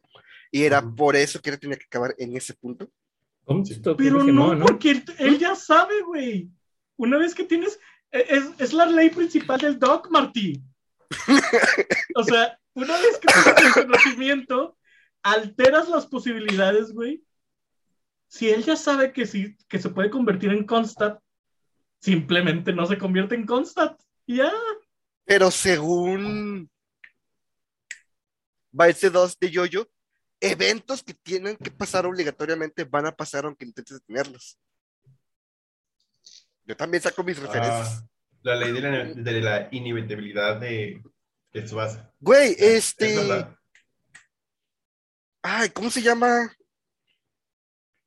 [0.53, 2.88] Y era por eso que él tenía que acabar en ese punto.
[3.99, 4.64] Pero no, ¿no?
[4.66, 6.49] porque él, él ya sabe, güey.
[6.97, 7.78] Una vez que tienes.
[8.12, 10.62] e- Es, es la ley principal del Doc, Martí.
[12.16, 14.78] O sea, una vez que tienes el conocimiento,
[15.22, 17.24] alteras las posibilidades, güey.
[18.28, 21.20] Si él ya sabe que, sí, que se puede convertir en Constat,
[22.00, 24.00] simplemente no se convierte en Constat.
[24.26, 24.52] Y Ya.
[25.24, 26.70] Pero según
[28.70, 29.90] Vice 2 de Yoyo,
[30.40, 34.58] eventos que tienen que pasar obligatoriamente van a pasar aunque intentes detenerlos.
[36.64, 38.02] Yo también saco mis referencias.
[38.02, 38.08] Ah,
[38.45, 41.03] la ley de la, de la inevitabilidad de,
[41.53, 42.12] de Tsubasa.
[42.20, 43.49] Güey, Es este.
[45.42, 46.55] Ay, ¿cómo se llama?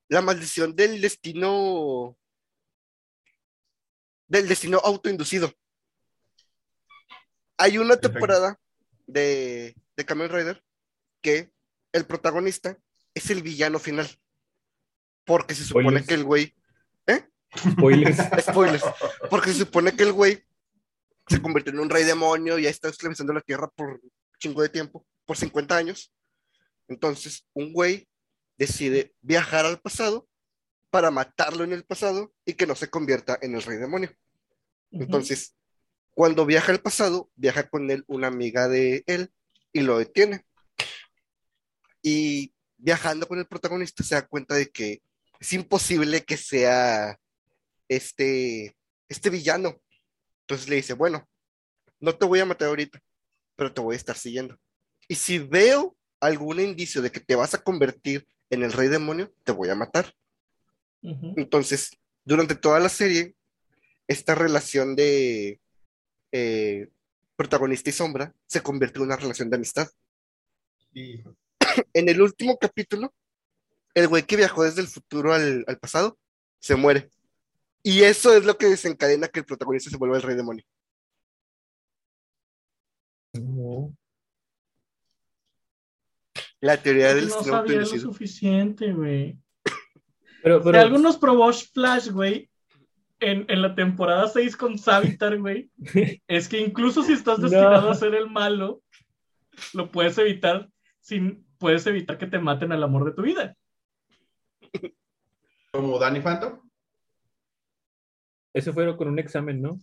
[0.09, 2.15] La maldición del destino.
[4.27, 5.51] Del destino autoinducido.
[7.57, 8.11] Hay una Perfecto.
[8.11, 8.59] temporada
[9.07, 10.63] de, de Kamen Rider
[11.21, 11.51] que
[11.93, 12.77] el protagonista
[13.15, 14.07] es el villano final.
[15.25, 16.53] Porque se supone que el güey.
[17.57, 18.17] Spoilers.
[18.41, 18.83] Spoilers.
[19.29, 20.43] Porque se supone que el güey
[21.27, 24.61] se convirtió en un rey demonio y ha estado esclavizando la tierra por un chingo
[24.61, 26.13] de tiempo, por 50 años.
[26.87, 28.07] Entonces, un güey
[28.57, 30.27] decide viajar al pasado
[30.89, 34.09] para matarlo en el pasado y que no se convierta en el rey demonio.
[34.91, 35.55] Entonces,
[36.13, 39.31] cuando viaja al pasado, viaja con él una amiga de él
[39.73, 40.45] y lo detiene.
[42.01, 45.01] Y viajando con el protagonista se da cuenta de que
[45.39, 47.19] es imposible que sea
[47.87, 48.75] este,
[49.09, 49.79] este villano.
[50.41, 51.27] Entonces le dice, bueno,
[51.99, 53.01] no te voy a matar ahorita,
[53.55, 54.57] pero te voy a estar siguiendo.
[55.07, 59.33] Y si veo algún indicio de que te vas a convertir en el rey demonio,
[59.43, 60.13] te voy a matar.
[61.01, 61.91] Entonces,
[62.25, 63.35] durante toda la serie,
[64.07, 65.59] esta relación de
[66.31, 66.89] eh,
[67.35, 69.87] protagonista y sombra se convierte en una relación de amistad.
[70.93, 71.23] Y
[71.93, 73.13] En el último capítulo,
[73.93, 76.17] el güey que viajó desde el futuro al, al pasado
[76.59, 77.09] se muere.
[77.83, 80.63] Y eso es lo que desencadena que el protagonista se vuelva el rey demonio.
[83.33, 83.95] No.
[86.59, 89.37] La teoría del no sabía lo suficiente, güey.
[90.43, 92.49] Pero, Si pero, algo nos probó Flash, güey,
[93.19, 95.69] en, en la temporada 6 con Savitar, güey,
[96.27, 97.49] es que incluso si estás No.
[97.49, 98.81] destinado a ser el malo,
[99.73, 100.69] lo puedes evitar
[100.99, 103.55] sin, puedes evitar que te maten al amor de tu vida.
[105.71, 106.59] como Danny Phantom,
[108.57, 109.79] eso fue con un examen, ¿no?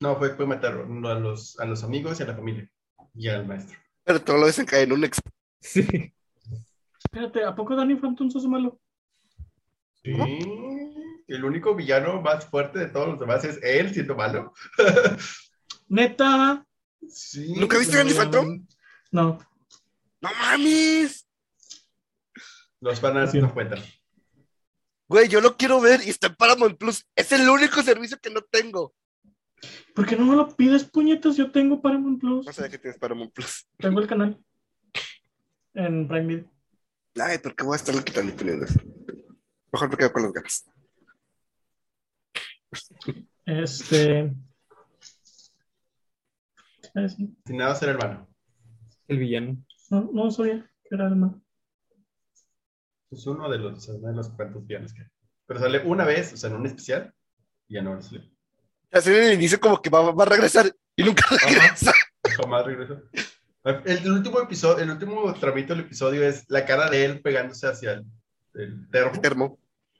[0.00, 2.70] no, fue, fue matar a los, a los amigos y a la familia
[3.14, 3.78] y al maestro.
[4.04, 5.20] Pero todo lo desencadena un ex.
[5.60, 6.12] Sí.
[7.02, 8.78] Espérate, ¿a poco Danny Phantom sos malo?
[10.02, 10.12] Sí,
[11.26, 14.52] el único villano más fuerte de todos los demás es él siendo malo.
[15.88, 16.64] Neta.
[17.08, 17.54] Sí.
[17.56, 18.66] ¿Nunca viste Danny Phantom?
[19.10, 19.38] No.
[20.20, 21.26] ¡No mames!
[22.80, 23.40] Los fans Sí.
[23.40, 23.80] no cuentan.
[25.08, 27.06] Güey, yo lo quiero ver y está en Paramount Plus.
[27.14, 28.94] Es el único servicio que no tengo.
[29.94, 31.36] ¿Por qué no me lo pides, puñetas?
[31.36, 32.46] Yo tengo Paramount Plus.
[32.46, 33.66] No sabía que tienes Paramount Plus.
[33.78, 34.38] Tengo el canal.
[35.74, 36.50] En Prime Video.
[37.18, 38.80] Ay, ¿por qué voy a estarlo quitando y poniendo eso?
[39.72, 40.64] Mejor me quedo con las ganas.
[43.46, 44.34] Este.
[47.46, 48.28] Sin nada ser hermano.
[49.06, 49.56] El villano.
[49.90, 51.42] No, no sabía que era alemán.
[53.10, 55.08] Es uno de los, uno de los cuantos villanos que hay.
[55.46, 57.12] Pero sale una vez, o sea, en un especial,
[57.68, 58.28] y ya no sale.
[58.90, 61.92] Así en el inicio como que va, va a regresar y nunca regresa.
[62.24, 63.00] Jamás regresó.
[63.64, 67.66] El, el último episodio, el último tramito del episodio es la cara de él pegándose
[67.66, 68.04] hacia el,
[68.54, 69.20] el termo.
[69.20, 69.58] Termo.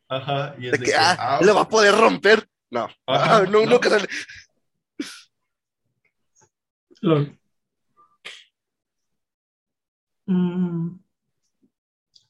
[0.09, 0.55] Ajá.
[0.59, 2.49] Y es De de que, que, ah, ah, lo va a poder romper.
[2.71, 3.71] No, Ajá, Ah, no, no.
[3.73, 4.09] nunca sale.
[7.03, 7.39] LOL.
[10.27, 10.99] Mm,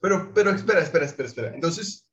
[0.00, 1.54] Pero, pero espera, espera, espera, espera.
[1.54, 2.08] Entonces,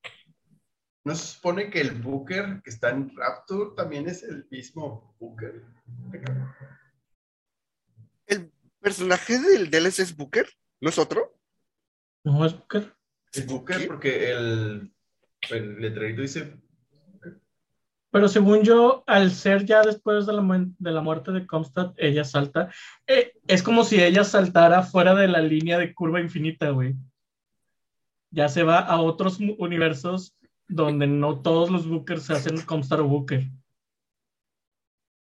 [1.06, 5.64] ¿no se supone que el Booker que está en Rapture también es el mismo Booker?
[8.28, 10.48] ¿El personaje del DLC es Booker?
[10.82, 11.38] ¿No es otro?
[12.26, 12.94] no es Booker.
[13.34, 14.94] Es Booker porque el,
[15.50, 16.58] el letrerito dice
[18.12, 21.94] Pero según yo, al ser ya después de la, mu- de la muerte de Comstock,
[21.98, 22.72] ella salta.
[23.08, 26.96] Eh, es como si ella saltara fuera de la línea de curva infinita, güey.
[28.34, 30.36] Ya se va a otros universos
[30.68, 33.44] donde no todos los Bookers se hacen Comstar o Booker.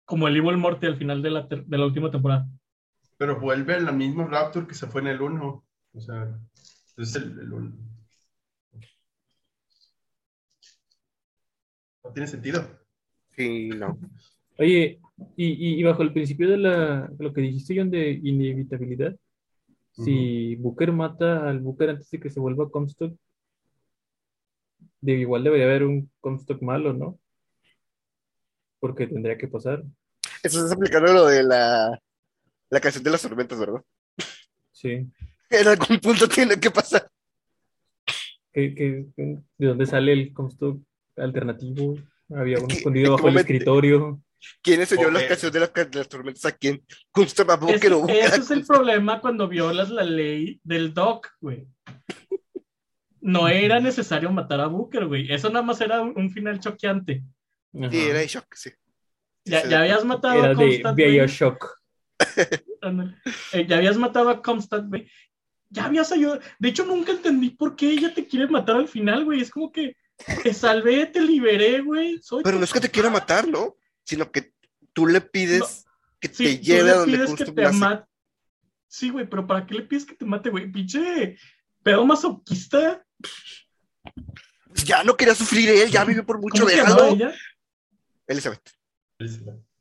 [0.06, 2.48] Como el Evil Morty al final de la, de la última temporada.
[3.18, 5.62] Pero vuelve al mismo Rapture que se fue en el 1.
[5.92, 6.38] O sea,
[6.96, 7.76] es el, el 1.
[12.04, 12.66] No tiene sentido.
[13.36, 13.98] Sí, no.
[14.58, 15.00] Oye,
[15.36, 19.14] y, y- y bajo el principio de la, de lo que dijiste, John, de inevitabilidad,
[19.93, 23.14] si Booker mata al Booker antes de que se vuelva Comstock,
[25.01, 27.18] de igual debería haber un Comstock malo, ¿no?
[28.80, 29.82] Porque tendría que pasar.
[30.43, 32.01] Eso es aplicando lo de la,
[32.70, 33.82] la canción de las tormentas, ¿verdad?
[34.72, 35.07] Sí.
[35.51, 37.07] En algún punto tiene que pasar.
[38.55, 40.80] ¿Qué- qué- qué- de dónde sale el Comstock
[41.16, 41.97] alternativo?
[42.34, 44.18] Había uno ¿Qué- escondido bajo el escritorio.
[44.62, 46.84] ¿Quién enseñó las canciones de las, de las tormentas a quién?
[47.12, 48.16] Justo a Ese, Booker o Booker.
[48.16, 51.66] ese es el problema cuando violas la ley del DOC, güey.
[53.20, 55.32] No era necesario matar a Booker, güey.
[55.32, 57.22] Eso nada más era un, un final choqueante.
[57.72, 58.70] Sí, era de shock, sí.
[59.45, 60.95] Ya, Sí, ya habías matado Era a de güey.
[60.95, 61.78] Bioshock.
[62.82, 63.16] Ándale.
[63.53, 65.09] Eh, ya habías matado a Comstock, güey.
[65.70, 66.40] Ya habías ayudado.
[66.59, 69.40] De hecho, nunca entendí por qué ella te quiere matar al final, güey.
[69.40, 69.97] Es como que
[70.43, 72.18] te salvé, te liberé, güey.
[72.22, 73.76] Soy Pero no es que te quiera matar, ¿no?
[74.05, 74.55] Sino que
[74.92, 75.86] tú le pides
[76.20, 78.07] que Sí, te lleve le a donde pides que te mate.
[78.88, 80.70] Sí, güey, pero ¿para qué le pides que te mate, güey?
[80.70, 81.36] Pinche
[81.82, 83.05] pedo masoquista.
[84.68, 87.14] Pues Ya no quería sufrir él, ya vivió por mucho, ¿Cómo se llamaba déjalo.
[87.16, 87.34] ella?
[88.26, 88.70] Elizabeth.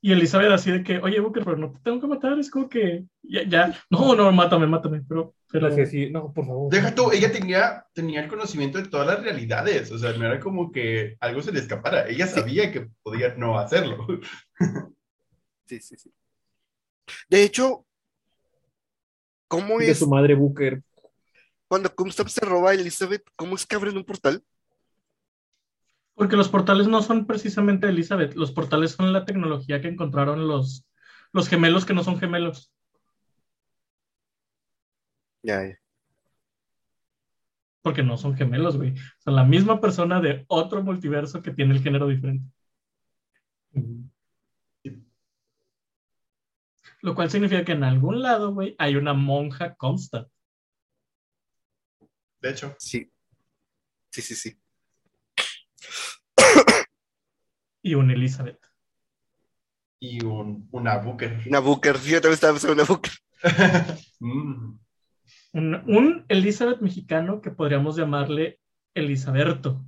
[0.04, 2.40] Y Elizabeth así de que, oye, Booker, pero no te tengo que matar.
[2.40, 3.80] Es como que, ya, ya.
[3.92, 5.04] No, no, mátame, mátame.
[5.08, 6.72] Pero, pero así, no, por favor.
[6.72, 9.92] Deja tú, ella tenía, tenía el conocimiento de todas las realidades.
[9.92, 12.08] O sea, no era como que algo se le escapara.
[12.08, 14.08] Ella sabía que podía no hacerlo.
[15.66, 16.12] Sí, sí, sí.
[17.30, 17.86] De hecho,
[19.48, 20.82] ¿cómo De es su madre Booker.
[21.70, 23.24] cuando Comstock se roba a Elizabeth?
[23.38, 24.44] ¿Cómo es que abren un portal?
[26.22, 28.36] Porque los portales no son precisamente Elizabeth.
[28.36, 30.86] Los portales son la tecnología que encontraron los,
[31.34, 32.72] los gemelos que no son gemelos.
[35.42, 35.80] Ya, ya.
[37.82, 38.94] Porque no son gemelos, güey.
[39.18, 42.46] Son la misma persona de otro multiverso que tiene el género diferente.
[47.02, 50.30] Lo cual significa que en algún lado, güey, hay una monja Comstock.
[52.42, 53.12] De hecho, Sí.
[54.12, 54.61] Sí, sí, sí.
[57.84, 58.60] y una Elizabeth.
[60.00, 61.42] y un, una Booker.
[61.48, 61.96] Una Booker.
[62.00, 63.12] Yo también estaba pensando en una Booker.
[64.24, 64.78] Mm.
[65.54, 68.60] Un, un Elizabeth mexicano que podríamos llamarle
[68.94, 69.84] Elisaberto.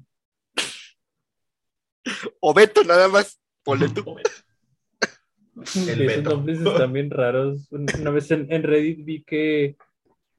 [2.39, 3.39] O Beto, nada más.
[3.63, 4.03] Ponle tú.
[5.87, 7.71] El Esos nombres están bien raros.
[7.71, 9.77] Un- Una vez en, en Reddit vi que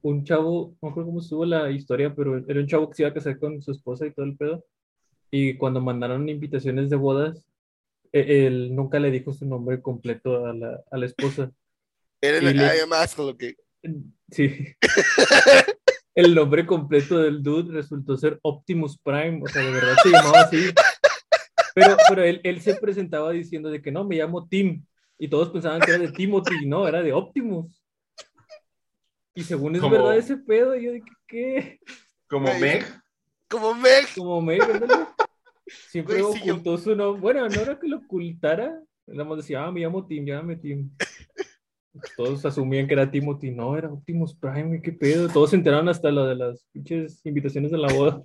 [0.01, 3.09] un chavo, no recuerdo cómo estuvo la historia, pero era un chavo que se iba
[3.09, 4.65] a casar con su esposa y todo el pedo.
[5.31, 7.45] Y cuando mandaron invitaciones de bodas,
[8.11, 11.51] e- él nunca le dijo su nombre completo a la, a la esposa.
[12.21, 13.55] Era Y le- más con lo que.
[14.31, 14.75] Sí.
[16.15, 20.41] El nombre completo del dude resultó ser Optimus Prime, o sea, de verdad se llamaba
[20.41, 20.57] así.
[21.75, 24.85] Pero, pero él, él se presentaba diciendo de que no, me llamo Tim.
[25.19, 27.83] Y todos pensaban que era de Timothy, no, era de Optimus.
[29.33, 31.79] Y según es Como- verdad ese pedo, yo de que, ¿qué?
[32.29, 32.85] Como Meg,
[33.49, 34.07] Como Meg.
[34.15, 34.61] como Meg.
[35.67, 37.21] Siempre Güey, sí, yo- ocultó su nombre.
[37.21, 38.81] Bueno, no era que lo ocultara.
[39.07, 40.89] Nada más decía, ah, me llamo Tim, llámame Tim.
[42.17, 43.51] Todos asumían que era Timothy.
[43.51, 45.29] No, era Optimus Prime, güey, qué pedo.
[45.29, 48.21] Todos se enteraron hasta lo de las pinches invitaciones de la boda.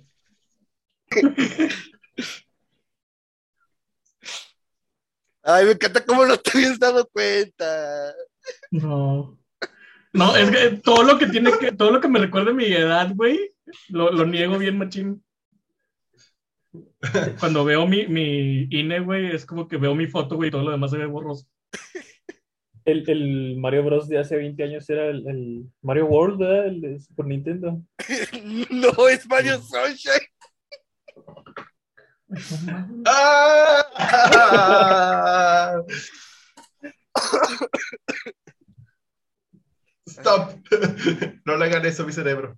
[5.43, 8.13] Ay, me encanta cómo no te habías dado cuenta.
[8.69, 9.37] No.
[10.13, 12.65] No, es que todo lo que tiene que, todo lo que me recuerda a mi
[12.65, 13.53] edad, güey,
[13.89, 15.23] lo, lo niego bien, machín.
[17.39, 20.63] Cuando veo mi, mi INE, güey, es como que veo mi foto, güey, y todo
[20.63, 21.45] lo demás se ve borroso.
[22.83, 24.07] El, el Mario Bros.
[24.07, 26.65] de hace 20 años era el, el Mario World, ¿verdad?
[26.65, 27.79] El de Super Nintendo.
[28.71, 30.27] No, es Mario Sunshine.
[33.05, 33.83] ¡Ah!
[40.07, 40.55] Stop.
[41.45, 42.57] No le hagan eso a mi cerebro.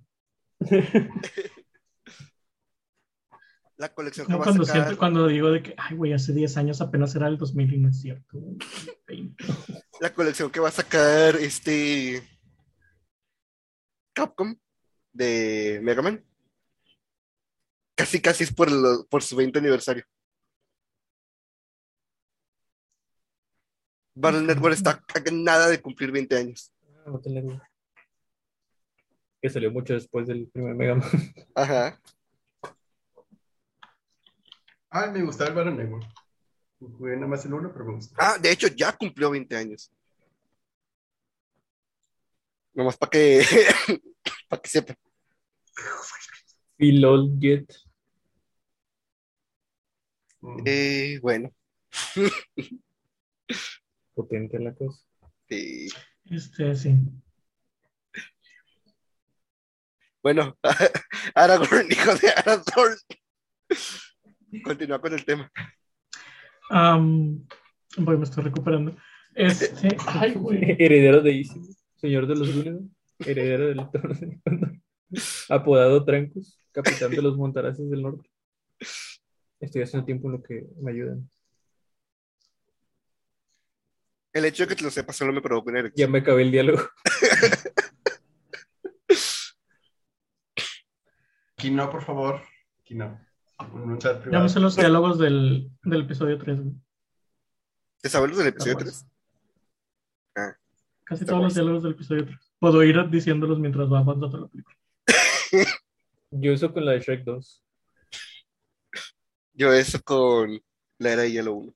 [3.83, 4.83] La colección que No, va a cuando, sacar.
[4.83, 7.77] siento, cuando digo de que, ay, güey, hace 10 años apenas era el 2000 y
[7.79, 8.39] no es cierto.
[8.39, 8.57] güey.
[9.07, 9.43] 20.
[9.99, 12.23] La colección que va a sacar este.
[14.13, 14.55] Capcom
[15.11, 16.23] de Mega Man.
[17.93, 18.69] Casi, casi es por,
[19.21, 20.05] su 20 aniversario.
[24.15, 26.71] Battle Network está a nada de cumplir 20 años.
[27.05, 27.67] Ah.
[29.41, 31.09] Que salió mucho después del primer Mega Man.
[31.53, 31.99] Ajá.
[34.95, 36.05] Ay, me gustaba el Battle Network.
[36.79, 38.15] Jugué nada más el uno, pero me gusta.
[38.19, 39.91] Ah, de hecho, ya cumplió 20 años.
[42.75, 43.43] Nomás para que,
[44.49, 44.95] para que sepan.
[46.77, 47.01] Y
[47.39, 47.73] Jet.
[50.41, 50.61] Mm.
[50.63, 51.51] Eh, bueno,
[54.13, 55.03] Potente la cosa.
[55.49, 55.87] sí.
[56.25, 56.95] Este, sí.
[60.21, 60.55] Bueno,
[61.35, 62.97] Aragorn, hijo de Aragorn.
[64.61, 65.51] Continúa con el tema.
[66.69, 68.95] Voy, me estoy recuperando.
[69.35, 70.75] Este, ay, güey.
[70.79, 71.61] Heredero de Easy.
[71.95, 72.83] Señor de los Gúneros.
[73.19, 74.13] Heredero del trono.
[74.13, 74.39] de.
[75.49, 76.59] Apodado Trancus.
[76.71, 78.29] Capitán de los Montaraces del Norte.
[79.59, 81.29] Estoy haciendo tiempo en lo que me ayudan.
[84.33, 86.07] El hecho de que te lo sepas solo me provoca una erección.
[86.07, 86.81] Ya me acabé el diálogo.
[91.55, 92.41] Aquí no, por favor.
[92.81, 93.05] Aquí no.
[93.05, 93.32] En
[93.73, 94.43] un chat Ya privado.
[94.43, 96.75] me sé los diálogos del, del episodio 3, güey.
[98.01, 99.07] ¿Te sabes los del episodio Star Wars.
[100.33, 100.55] 3?
[101.05, 102.53] Casi Star todos los diálogos del episodio 3.
[102.59, 104.77] Puedo ir diciéndolos mientras va avanzando la película.
[106.31, 107.63] Yo eso con la de Shrek 2.
[109.55, 110.59] Yo eso con
[110.97, 111.73] la era de Hielo 1.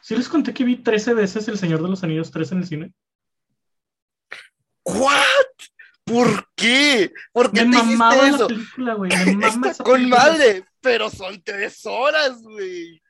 [0.00, 2.66] Sí les conté que vi 13 veces El Señor de los Anillos 3 en el
[2.66, 2.94] cine.
[4.84, 5.22] ¿What?
[6.04, 7.12] ¿Por qué?
[7.32, 8.46] ¿Por qué Me te mamaba hiciste la eso?
[8.48, 9.10] película, güey.
[9.24, 10.16] Me mama Está esa con película.
[10.22, 13.02] madre, pero son tres horas, güey.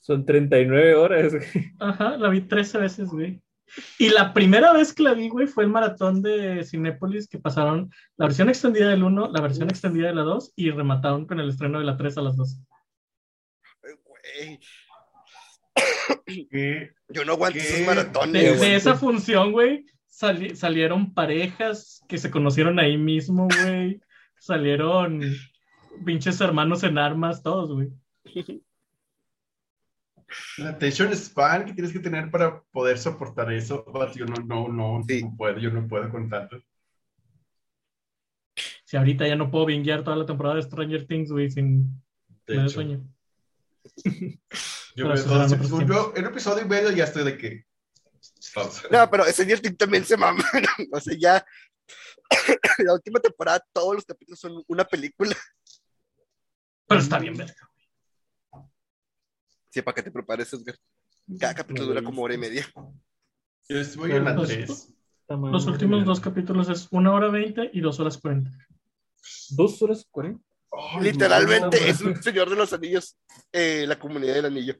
[0.00, 1.32] Son 39 horas.
[1.34, 1.72] güey.
[1.78, 3.42] Ajá, la vi 13 veces, güey.
[3.98, 7.90] Y la primera vez que la vi, güey, fue el maratón de Cinépolis que pasaron
[8.16, 11.50] la versión extendida del 1, la versión extendida de la 2 y remataron con el
[11.50, 12.60] estreno de la 3 a las 2.
[14.04, 14.58] Güey.
[17.10, 17.64] Yo no aguanto ¿Qué?
[17.66, 18.42] esos De, maratones.
[18.52, 18.74] de güey.
[18.74, 19.84] esa función, güey,
[20.18, 24.00] sali- salieron parejas que se conocieron ahí mismo, güey.
[24.38, 25.20] Salieron
[26.04, 27.88] pinches hermanos en armas, todos, güey.
[30.58, 33.84] La attention span que tienes que tener para poder soportar eso.
[34.14, 35.22] Yo no, no, no, Sí.
[35.22, 36.58] no puedo, yo no puedo con tanto.
[38.84, 42.02] Si ahorita ya no puedo vinguear toda la temporada de Stranger Things, güey, sin
[42.46, 43.04] De me da hecho, sueño.
[44.96, 45.14] yo veo
[45.86, 47.67] yo en un episodio y medio ya estoy de que.
[48.90, 50.42] No, pero ese Thing también se mama.
[50.92, 51.46] O sea, ya.
[52.78, 55.34] La última temporada, todos los capítulos son una película.
[56.86, 57.70] Pero está bien, verga.
[59.70, 60.76] Sí, para que te prepares, Edgar.
[61.38, 62.66] Cada capítulo dura como hora y media.
[63.68, 64.70] Yo estoy en la Los- 3.
[64.70, 65.52] Está mal.
[65.52, 68.50] Los últimos dos capítulos es una hora 20 y dos horas 40.
[69.50, 70.42] Dos horas 40.
[71.00, 72.10] Literalmente no, es no.
[72.10, 73.18] un Señor de los Anillos,
[73.52, 74.76] eh, la comunidad del anillo.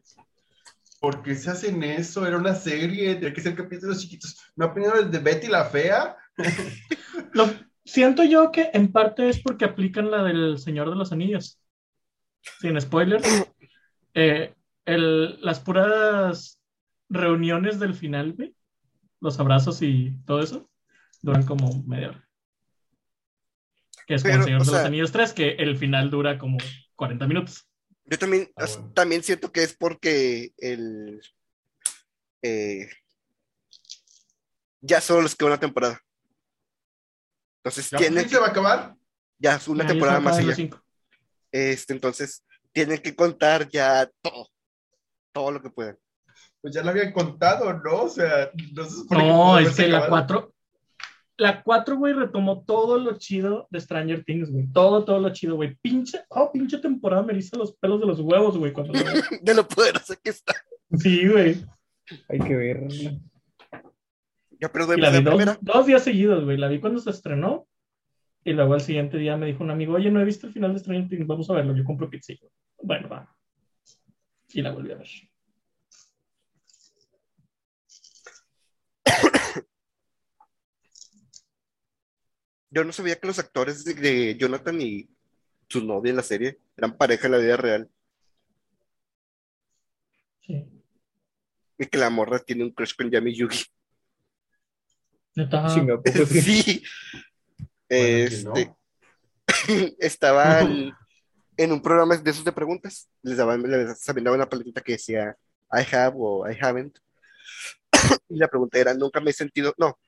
[1.01, 2.27] ¿Por qué se hacen eso?
[2.27, 4.37] Era una serie, tenía que ser capítulos chiquitos.
[4.57, 6.17] ¿No aprendieron el de Betty la Fea?
[7.33, 7.49] Lo
[7.85, 11.61] siento yo que en parte es porque aplican la del Señor de los Anillos.
[12.61, 13.27] Sin spoilers.
[14.15, 16.61] Eh, el- las puras
[17.09, 18.55] reuniones del final, güey,
[19.21, 20.69] los abrazos y todo eso,
[21.23, 22.29] duran como media hora.
[24.07, 26.59] Que es como Pero, el Señor de los Anillos 3, que el final dura como
[26.97, 27.68] 40 minutos.
[28.11, 28.93] Yo también, Ah, bueno.
[28.95, 31.21] también siento que es porque el.
[32.43, 32.89] eh,
[34.81, 36.01] ya solo les queda una temporada.
[37.59, 38.95] Entonces ¿Ya por tienen se va a acabar?
[39.39, 40.83] Ya es una Ya, temporada más cinco.
[41.53, 44.49] Este, entonces, tienen que contar ya todo,
[45.33, 45.99] todo lo que puedan.
[46.61, 48.03] Pues ya lo habían contado, ¿no?
[48.05, 50.27] O sea, no se supone No, pudo es que la acabado.
[50.27, 50.55] 4,
[51.39, 54.67] la 4, güey, retomó todo lo chido de Stranger Things, güey.
[54.73, 55.77] Todo, todo lo chido, güey.
[55.77, 58.73] Pinche, oh, pinche temporada me eriza los pelos de los huevos, güey.
[58.73, 59.23] Cuando lo veo.
[59.43, 60.55] De lo poderosa que está.
[60.99, 61.65] Sí, güey.
[62.29, 62.89] Hay que ver.
[64.61, 65.59] Ya, pero de la dos, primera.
[65.61, 66.57] dos días seguidos, güey.
[66.57, 67.69] La vi cuando se estrenó.
[68.45, 70.73] Y luego al siguiente día me dijo un amigo, oye, no he visto el final
[70.73, 71.77] de Stranger Things, vamos a verlo.
[71.77, 72.33] Yo compro pizza.
[72.83, 73.33] Bueno, va.
[74.53, 75.09] Y la volví a ver.
[82.71, 85.09] Yo no sabía que los actores de, Jonathan y
[85.69, 87.91] su novia en la serie eran pareja en la vida real.
[90.47, 90.65] Sí.
[91.79, 93.65] Y que la morra tiene un crush con Yami Yugi.
[95.35, 95.67] Neta.
[95.73, 96.63] Chinga, ¿a poco sí?
[96.63, 96.83] Sí.
[97.57, 98.75] Bueno, que Este,
[99.99, 100.93] estaban
[101.57, 103.09] en un programa de esos de preguntas.
[103.23, 105.37] Les daban, les daban una paletita que decía
[105.73, 106.99] I have o I haven't.
[108.29, 109.99] Y la pregunta era, nunca me he sentido, no,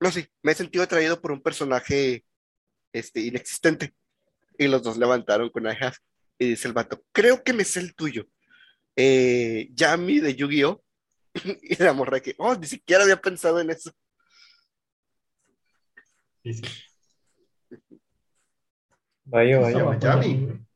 [0.00, 2.24] no, sí, me he sentido atraído por un personaje
[2.92, 3.94] este, inexistente.
[4.56, 5.96] Y los dos levantaron con I have.
[6.38, 8.26] Y dice el vato, creo que me sé el tuyo.
[8.96, 10.82] Eh, Yami de Yu-Gi-Oh!
[11.62, 13.92] Y la morra que, oh, ni siquiera había pensado en eso.
[16.42, 16.62] Sí, sí.
[19.24, 19.98] Vaya, vaya.
[19.98, 20.34] Yami.
[20.34, 20.66] bueno.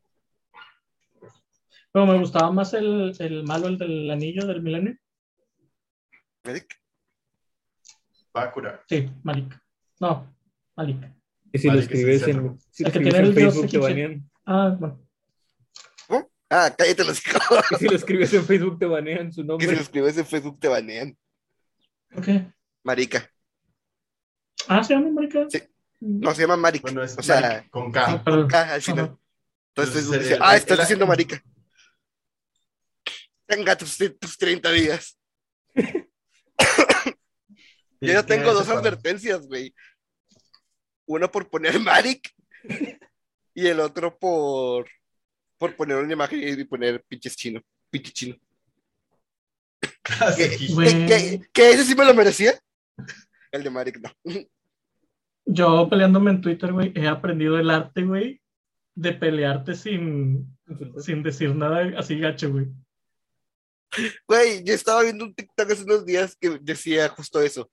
[1.92, 4.96] Pero me gustaba más el, el malo, el del anillo del milenio.
[6.44, 6.81] Eric,
[8.32, 8.82] Bakura.
[8.88, 9.58] Sí, Malik.
[10.00, 10.34] No,
[10.76, 10.98] Malik.
[11.52, 13.24] Y si lo que es escribes el en, si lo El que escribes tiene en
[13.26, 14.30] el Facebook te banean.
[14.46, 14.98] Ah, bueno.
[16.54, 17.42] Ah, cállate los hijos.
[17.70, 19.72] Y si lo escribes en Facebook te banean su Que si nombre.
[19.76, 21.16] lo escribes en Facebook te banean.
[22.14, 22.28] Ok.
[22.82, 23.30] Marica.
[24.68, 25.46] Ah, se llama marica.
[25.48, 25.62] Sí.
[26.00, 26.82] No, se llama Marica.
[26.82, 28.24] Bueno, es o sea, Maric, con Ah, K.
[28.24, 28.48] perdón.
[28.48, 29.04] K al final.
[29.06, 29.18] Ajá.
[29.74, 31.42] Entonces Entonces, dice, ah, estás diciendo Marica.
[33.46, 35.18] Tenga tus, tus 30 días.
[38.02, 39.72] Yo ya ¿Quién tengo dos advertencias, güey.
[41.06, 42.34] Uno por poner Maric
[43.54, 44.88] y el otro por,
[45.56, 47.62] por poner una imagen y poner pinches chino.
[47.90, 48.36] Pinche chino.
[50.36, 50.48] ¿Qué?
[50.58, 50.74] sí.
[50.74, 51.06] Güey.
[51.06, 52.58] ¿Que, que ese sí me lo merecía?
[53.52, 54.10] El de Maric no.
[55.44, 58.40] Yo peleándome en Twitter, güey, he aprendido el arte, güey,
[58.96, 60.56] de pelearte sin,
[60.98, 62.66] sin decir nada así gacho, güey.
[64.26, 67.70] Güey, yo estaba viendo un TikTok hace unos días que decía justo eso.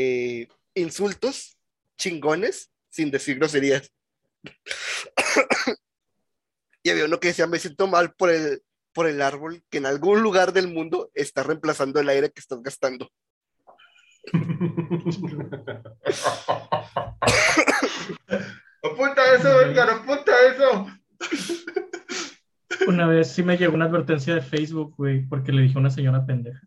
[0.00, 1.58] Eh, insultos
[1.96, 3.92] chingones sin decir groserías.
[6.84, 9.86] y había uno que decía, me siento mal por el, por el árbol que en
[9.86, 13.10] algún lugar del mundo está reemplazando el aire que estás gastando.
[18.84, 20.86] apunta eso, Edgar, apunta eso.
[22.86, 25.90] Una vez sí me llegó una advertencia de Facebook, güey, porque le dije a una
[25.90, 26.60] señora pendeja.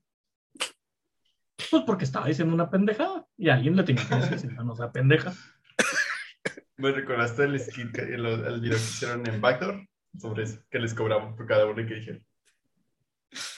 [1.72, 4.92] Pues porque estaba diciendo una pendejada y a alguien le tenía que decir, no sea
[4.92, 5.34] pendeja.
[6.78, 9.88] Me recordaste el skit, que- el, el video que hicieron en Backdoor
[10.20, 12.26] sobre eso, que les cobramos por cada uno que dijeron.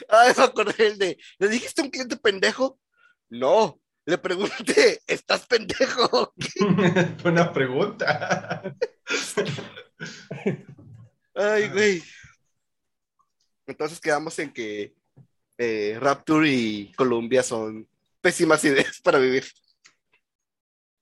[0.10, 2.80] Ah, me acordé el de, ¿le dijiste a un cliente pendejo?
[3.30, 6.34] No, le pregunté, ¿estás pendejo?
[7.24, 8.62] Buena pregunta.
[11.34, 12.04] Ay, güey.
[13.66, 14.94] Entonces quedamos en que
[15.58, 17.88] eh, Rapture y Columbia son
[18.24, 19.44] pésimas ideas para vivir.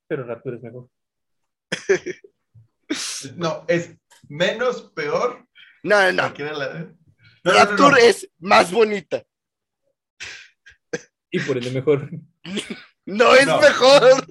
[0.07, 0.89] Pero Rapture es mejor.
[3.37, 3.95] No, es
[4.27, 5.47] menos peor.
[5.83, 6.23] No, no, no.
[6.23, 6.95] Cualquiera la- No, no,
[7.45, 7.97] no, Rapture no.
[7.97, 9.23] es más bonita.
[11.31, 12.09] Y por ende mejor.
[13.05, 13.59] No es No.
[13.61, 14.25] mejor.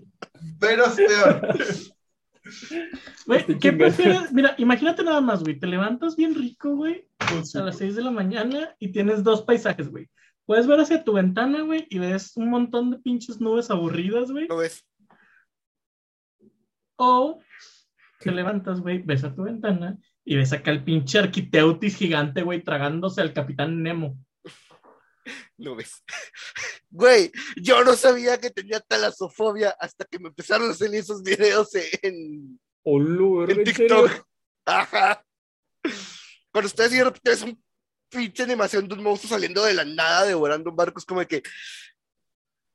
[0.61, 1.59] Menos peor.
[3.27, 4.33] Güey, Este ¿qué prefieres?
[4.33, 8.11] Mira, imagínate nada más, güey, te levantas bien rico, güey, a las 6 de la
[8.11, 10.09] mañana y tienes dos paisajes, güey.
[10.51, 14.49] Puedes ver hacia tu ventana, güey, y ves un montón de pinches nubes aburridas, güey.
[14.49, 14.85] ¿No ves?
[16.97, 17.41] O
[18.19, 22.65] te levantas, güey, ves a tu ventana y ves acá el pinche arquiteutis gigante, güey,
[22.65, 24.19] tragándose al capitán Nemo.
[25.57, 26.03] ¿No ves?
[26.91, 31.73] Güey, yo no sabía que tenía talasofobia hasta que me empezaron a salir esos videos
[31.77, 33.65] en, en ¿en serio?
[33.65, 34.27] TikTok.
[34.65, 35.25] Ajá.
[36.51, 37.63] Cuando ustedes de repente un
[38.11, 41.27] pinche animación de un monstruo saliendo de la nada, devorando un barco, es como de
[41.27, 41.43] que.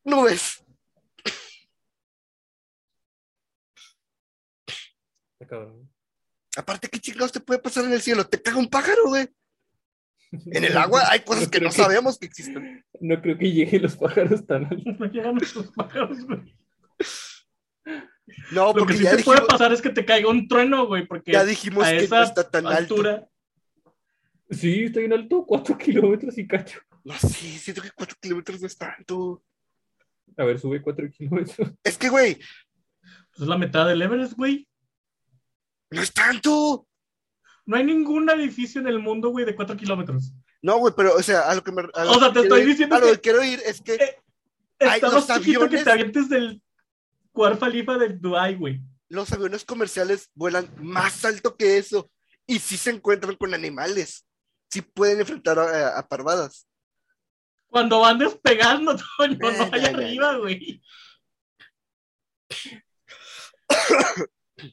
[0.03, 0.63] No ves.
[5.33, 5.91] Está cabrón.
[6.57, 8.25] Aparte, ¿qué chingados te puede pasar en el cielo?
[8.25, 9.27] Te caga un pájaro, güey.
[10.31, 12.85] En el agua hay cosas que no sabemos que existen.
[12.99, 14.99] No creo que lleguen los pájaros tan altos.
[14.99, 16.55] No llegan esos pájaros, güey.
[18.51, 20.87] No, Lo que porque sí ya te puede pasar es que te caiga un trueno,
[20.87, 22.95] güey, porque ya dijimos a que no esa está tan alto.
[24.49, 26.79] Sí, está bien alto, 4 kilómetros y cacho.
[27.03, 29.43] No, sí, siento que 4 kilómetros no es tanto.
[30.37, 31.71] A ver, sube 4 kilómetros.
[31.83, 34.67] Es que, güey, Pues es la mitad del Everest, güey.
[35.91, 36.87] no es tanto.
[37.67, 40.33] No hay ningún edificio en el mundo, güey, de 4 kilómetros.
[40.61, 41.81] No, güey, pero, o sea, a lo que me.
[41.93, 43.59] a lo O sea, que te estoy ir- diciendo A lo que- que quiero ir
[43.65, 43.93] es que.
[43.95, 44.15] Eh,
[44.79, 46.61] Ay, Está los más chiquito que aviones- te avientes del
[47.31, 48.81] Cuar Khalifa de Dubai, güey.
[49.09, 52.09] los aviones comerciales vuelan más alto que eso
[52.47, 54.25] y sí se encuentran con animales.
[54.69, 56.67] Sí pueden enfrentar a, a parvadas.
[57.67, 60.81] Cuando van despegando, Toño, no Eh, allá arriba, güey.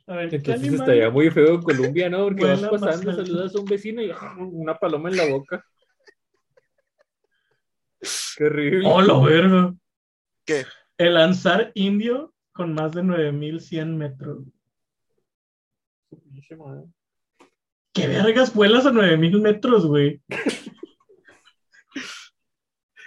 [0.06, 2.24] A ver, estaría muy feo en Colombia, ¿no?
[2.24, 5.64] Porque vas Vuela más pasando, saludas a un vecino y una paloma en la boca.
[8.36, 8.88] Qué horrible.
[8.88, 9.74] ¡Oh, la verga!
[10.44, 10.64] ¿Qué?
[10.98, 14.44] El lanzar indio con más de 9100 metros.
[17.92, 20.20] ¿Qué vergas vuelas a 9000 metros, güey?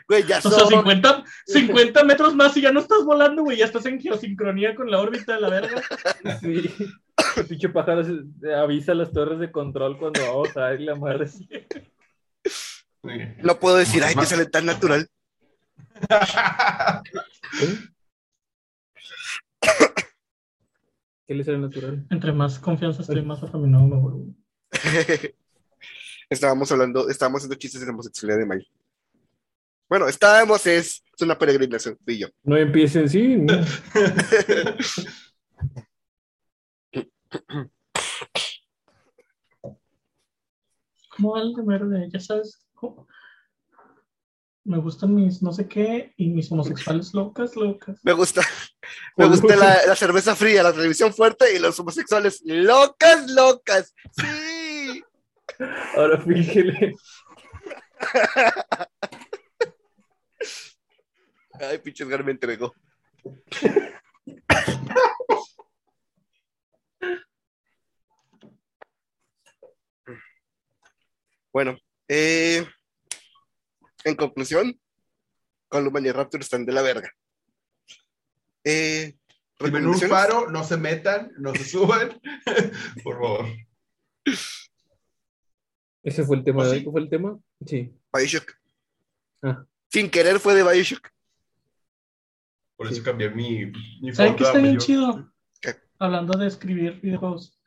[0.07, 0.69] Güey, ya O sea, son.
[0.69, 3.57] 50, 50 metros más y ya no estás volando, güey.
[3.57, 5.81] Ya estás en geosincronía con la órbita de la verga.
[6.41, 6.69] Sí.
[7.37, 8.03] El pinche pájaro
[8.57, 11.27] avisa a las torres de control cuando vamos a ir la madre.
[13.41, 15.07] No puedo decir, ay, que sale tan natural.
[21.27, 22.05] ¿Qué le sale natural?
[22.09, 24.25] Entre más confianza estoy, más afeminado me vuelvo.
[26.29, 28.67] estábamos hablando, estábamos haciendo chistes de la homosexualidad de May.
[29.87, 32.27] Bueno, estábamos, es, es una peregrinación, fui yo.
[32.43, 33.37] No empiecen, sí.
[33.37, 33.53] no.
[41.09, 42.09] ¿Cómo va el de verde?
[42.11, 42.65] Ya sabes.
[42.73, 43.07] ¿cómo?
[44.63, 47.99] Me gustan mis no sé qué y mis homosexuales locas, locas.
[48.03, 48.41] Me gusta,
[49.15, 53.93] me gusta la, la cerveza fría, la televisión fuerte y los homosexuales locas, locas.
[54.11, 54.54] Sí.
[55.95, 56.95] Ahora fíjele.
[61.59, 62.73] Ay, pinche Edgar me entregó.
[71.53, 71.77] Bueno,
[72.09, 72.65] eh,
[74.03, 74.77] en conclusión,
[75.69, 77.09] Column y Raptor están de la verga.
[78.63, 79.15] Eh,
[79.59, 82.19] Si ven un faro, no se metan, no se suban.
[83.03, 83.45] Por favor.
[86.05, 86.61] ¿Ese fue el tema?
[86.61, 86.83] ¿Oh, ¿de sí?
[86.85, 87.39] ¿Qué fue el tema?
[87.65, 87.91] Sí.
[88.13, 88.53] Bioshock.
[89.41, 89.65] Ah.
[89.89, 91.09] Sin querer fue de Bioshock.
[92.77, 95.33] Por eso cambié mi, mi ¿Saben foto qué está bien chido?
[95.59, 95.73] ¿Qué?
[95.97, 97.59] Hablando de escribir videojuegos.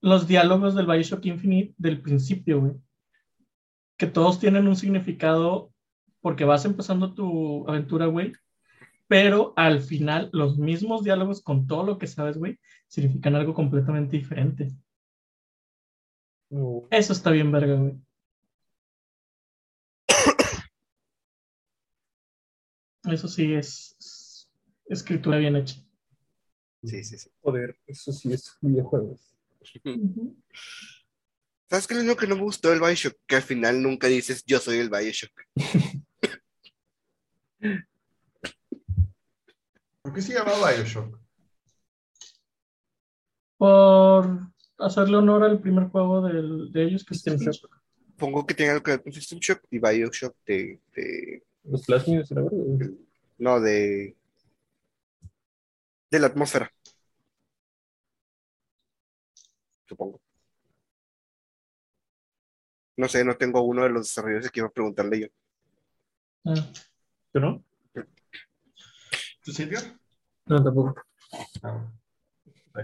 [0.00, 2.72] Los diálogos del Bioshock Infinite del principio, güey.
[3.96, 5.72] Que todos tienen un significado
[6.20, 8.32] porque vas empezando tu aventura, güey.
[9.08, 14.16] Pero al final, los mismos diálogos con todo lo que sabes, güey, significan algo completamente
[14.16, 14.70] diferente.
[16.52, 16.86] No.
[16.90, 17.94] Eso está bien, verga, güey.
[23.10, 24.50] Eso sí es, es
[24.86, 25.76] escritura bien hecha.
[26.84, 27.30] Sí, sí, sí.
[27.40, 29.34] Joder, eso sí es videojuegos.
[29.82, 30.36] Ujú.
[31.70, 33.16] ¿Sabes qué es lo que no me gustó del Bioshock?
[33.26, 35.32] Que al final nunca dices yo soy el Bioshock.
[40.02, 41.18] ¿Por qué se llama Bioshock?
[43.56, 44.51] Por
[44.84, 47.54] hacerle honor al primer juego del- de ellos, que es System Shock.
[47.54, 47.82] Shock.
[48.16, 52.28] Pongo que tiene algo que ver con System Shock y Bioshock de, de Los plasmidos,
[52.30, 52.50] verdad.
[53.38, 54.16] no, de
[56.10, 56.70] de la atmósfera.
[59.88, 60.20] Supongo.
[62.96, 65.26] No sé, no tengo uno de los desarrolladores que iba a preguntarle yo.
[66.44, 66.54] Ah,
[67.32, 67.64] ¿Tú no?
[69.44, 69.80] ¿Tú, Silvia?
[70.46, 70.94] No, tampoco.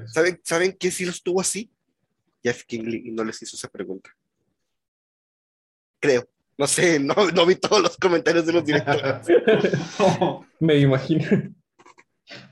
[0.07, 1.71] ¿Saben, ¿Saben qué sí lo estuvo así?
[2.43, 4.11] Jeff Kingley y no les hizo esa pregunta.
[6.01, 6.29] Creo.
[6.57, 9.27] No sé, no, no vi todos los comentarios de los directores.
[10.61, 11.25] Me imagino.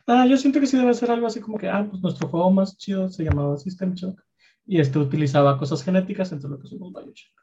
[0.07, 2.51] Ah, yo siento que sí debe ser algo así como que, ah, pues nuestro juego
[2.51, 4.23] más chido se llamaba System Shock
[4.65, 7.37] y este utilizaba cosas genéticas, entre lo que somos Bioshock.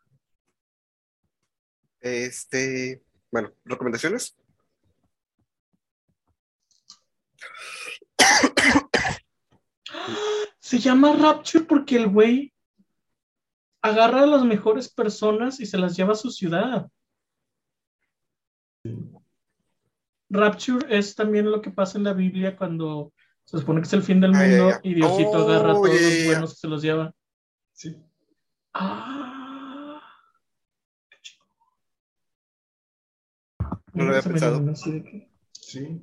[2.02, 4.36] Este, bueno, recomendaciones.
[10.74, 12.52] Se llama Rapture porque el güey
[13.84, 16.90] agarra a las mejores personas y se las lleva a su ciudad.
[20.32, 23.14] Rapture es también lo que pasa en la Biblia cuando
[23.46, 25.92] se supone que es el fin del Ah, mundo y Diosito Oh, agarra a todos
[25.92, 27.14] ya, ya, los buenos y se los lleva.
[27.74, 27.96] Sí.
[28.74, 30.02] Ah.
[31.08, 31.46] Qué chido.
[33.94, 34.60] No lo había pensado.
[34.66, 36.02] que- Sí.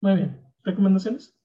[0.00, 0.43] Muy bien.
[0.64, 1.36] ¿Recomendaciones?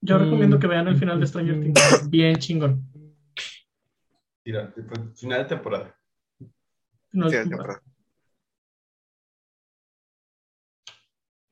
[0.00, 0.22] Yo Mm.
[0.22, 2.10] recomiendo que vean el final de Stranger Things.
[2.10, 2.82] Bien chingón.
[4.44, 4.72] Mira,
[5.14, 5.96] final de temporada.
[7.12, 7.82] No, Sí, de temporada.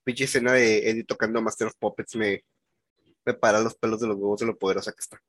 [0.05, 2.43] Pinche escena de Eddie tocando Master of Puppets me,
[3.25, 5.23] me para los pelos de los huevos de lo poderosa que está.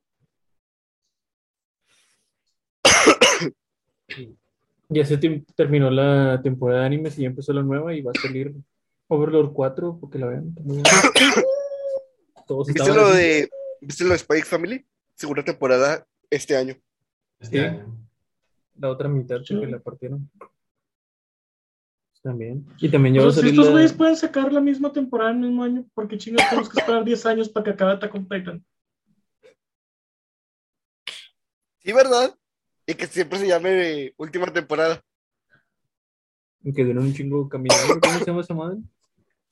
[4.93, 5.17] Ya se
[5.55, 8.53] terminó la temporada de animes y ya empezó la nueva y va a salir
[9.13, 10.55] Overlord 4 porque la vean.
[12.47, 13.49] Todos ¿Viste lo de,
[13.81, 14.85] ¿viste lo de X Family?
[15.15, 16.75] Segunda temporada este año.
[17.39, 17.63] Este Sí.
[17.65, 17.97] año.
[18.75, 19.53] La otra mitad Sí.
[19.53, 20.29] porque la partieron.
[22.23, 22.65] También.
[22.77, 24.93] Y también ya O va a sea, si estos la- güeyes pueden sacar la misma
[24.93, 27.91] temporada en el mismo año, porque chingados tenemos que esperar 10 años para que acabe
[27.93, 28.65] Attack on Titan?
[31.79, 32.33] Sí, ¿verdad?
[32.85, 33.69] Y que siempre se llame
[34.05, 35.01] eh, última temporada.
[36.63, 37.99] que duran un chingo caminando.
[37.99, 38.77] ¿Cómo se llama esa madre?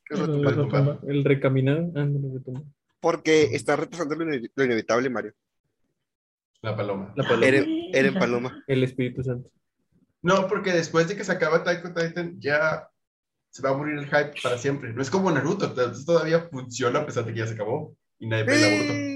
[0.10, 1.78] El- el recaminar.
[1.96, 2.64] Ah, no, el retumbar.
[3.00, 5.34] Porque está retrasando lo, ine- lo inevitable, Mario.
[6.62, 7.14] La paloma.
[7.16, 7.46] La paloma.
[7.46, 8.64] Eren, Eren Paloma.
[8.68, 9.50] El Espíritu Santo.
[10.22, 12.90] No, porque después de que se acaba Attack on Titan, ya
[13.50, 14.92] se va a morir el hype para siempre.
[14.94, 17.96] No es como Naruto, todavía funciona a pesar de que ya se acabó.
[18.20, 18.94] Y nadie ve Naruto.
[18.94, 19.16] Eh,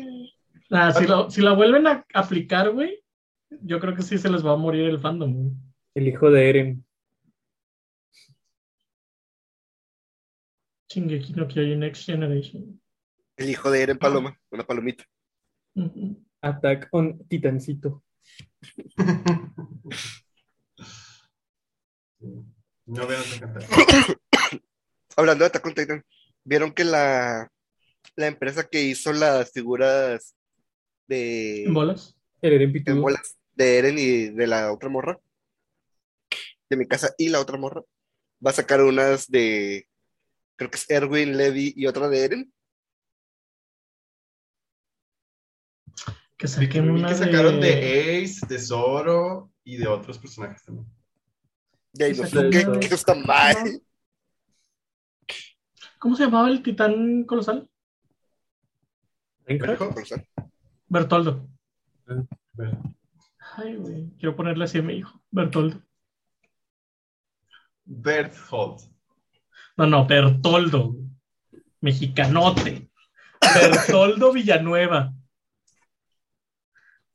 [0.76, 3.04] Ah, si, la, si la vuelven a aplicar, güey,
[3.62, 5.34] yo creo que sí se les va a morir el fandom.
[5.34, 5.52] güey.
[5.94, 6.86] El hijo de Eren.
[10.94, 12.80] Shingeki no Kyojin Next Generation.
[13.36, 15.04] El hijo de Eren Paloma, una palomita.
[16.42, 18.04] Attack on Titancito.
[22.86, 23.64] No cantar.
[25.18, 26.04] Hablando de Attack on Titan,
[26.44, 27.50] ¿vieron que la,
[28.16, 30.36] la empresa que hizo las figuras
[31.08, 32.16] de, ¿En bolas?
[32.42, 33.02] El Eren en Pitudo.
[33.02, 35.18] bolas de Eren y de la otra morra,
[36.70, 37.82] de mi casa y la otra morra,
[38.46, 39.88] va a sacar unas de,
[40.56, 42.54] creo que es Erwin, Levi y otra de Eren?
[46.38, 50.18] Que Vi saquen que, vi una que sacaron de Ace, de Zoro y de otros
[50.20, 50.88] personajes también.
[51.94, 53.82] Y que mal.
[56.00, 57.70] ¿Cómo se llamaba el titán colosal?
[59.48, 60.28] Usar.
[60.88, 61.48] Bertoldo.
[63.56, 64.12] Ay, güey.
[64.18, 65.22] Quiero ponerle así a mi hijo.
[65.32, 65.82] Bertoldo.
[67.86, 68.93] Berthold.
[69.76, 70.96] No, no, Bertoldo.
[71.82, 72.90] Mexicanote.
[73.56, 75.14] Bertoldo Villanueva.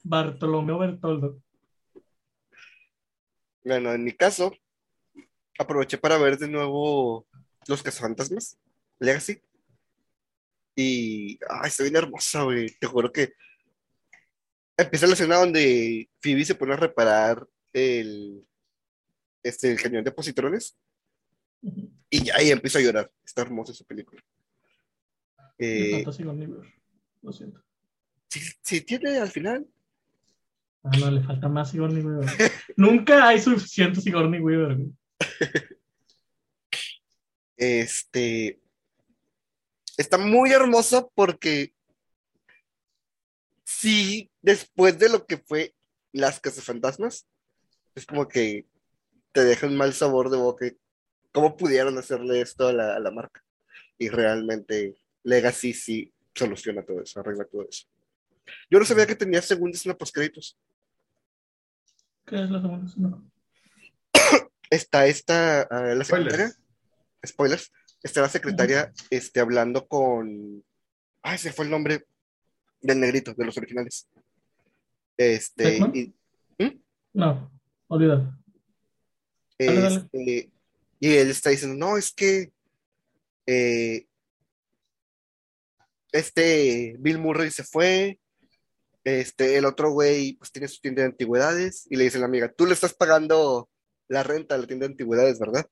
[0.02, 1.42] Bartolomeo Bertoldo.
[3.64, 4.54] Bueno, en mi caso,
[5.58, 7.26] aproveché para ver de nuevo
[7.66, 8.58] Los Cazafantasmas,
[8.98, 9.42] Legacy.
[10.74, 12.70] Y, ay, está bien hermosa, güey.
[12.78, 13.34] Te juro que
[14.76, 18.46] empieza la escena donde Phoebe se pone a reparar el,
[19.42, 20.78] este, el cañón de positrones.
[22.10, 23.10] Y ya ahí empiezo a llorar.
[23.24, 24.22] Está hermosa esa película.
[25.58, 26.74] Eh, Weaver.
[27.22, 27.62] Lo siento.
[28.28, 29.66] sí tiene al final.
[30.84, 32.28] Ah, no, le falta más Sigourney Weaver.
[32.76, 34.76] Nunca hay suficiente Sigourney Weaver.
[34.76, 34.92] güey.
[37.60, 38.60] Este
[39.96, 41.74] está muy hermosa porque
[43.64, 45.74] sí, después de lo que fue
[46.12, 47.26] las cazafantasmas,
[47.96, 48.64] es como que
[49.32, 50.66] te deja un mal sabor de boca.
[51.32, 53.42] ¿Cómo pudieron hacerle esto a la, a la marca?
[53.98, 57.86] Y realmente Legacy sí soluciona todo eso, arregla todo eso.
[58.70, 60.58] Yo no sabía que tenía segundos en los créditos.
[62.24, 62.92] ¿Qué es la segunda?
[62.96, 63.30] No.
[64.70, 66.60] Está esta, ah, la secretaria, Spoilers.
[67.26, 67.72] spoilers,
[68.02, 70.62] está la secretaria este, hablando con.
[71.22, 72.06] Ay, se fue el nombre
[72.82, 74.08] del negrito, de los originales.
[75.16, 76.14] Este, y,
[77.14, 77.50] No.
[77.88, 78.28] Dale, dale.
[79.58, 80.52] este,
[81.00, 82.52] y él está diciendo, no, es que
[83.46, 84.06] eh,
[86.12, 88.18] este Bill Murray se fue,
[89.04, 92.52] este, el otro güey pues tiene su tienda de antigüedades, y le dice la amiga,
[92.52, 93.68] tú le estás pagando
[94.08, 95.66] la renta a la tienda de antigüedades, ¿verdad?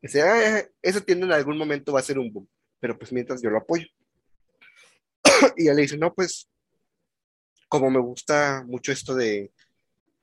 [0.00, 2.48] Dice, ah, esa tienda en algún momento va a ser un boom,
[2.78, 3.86] pero pues mientras yo lo apoyo.
[5.56, 6.48] y ella le dice, no, pues,
[7.68, 9.52] como me gusta mucho esto de,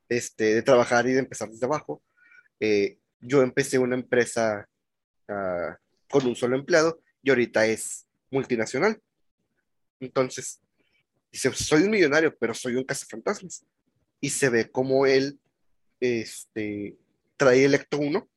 [0.08, 2.02] este, de trabajar y de empezar desde abajo,
[2.60, 4.68] eh, yo empecé una empresa
[5.28, 5.76] ah,
[6.08, 9.00] con un solo empleado y ahorita es multinacional.
[10.00, 10.60] Entonces,
[11.32, 13.64] dice, soy un millonario, pero soy un cazafantasmas.
[14.20, 15.38] Y se ve como él
[16.00, 16.96] este,
[17.36, 18.28] trae el Ecto 1,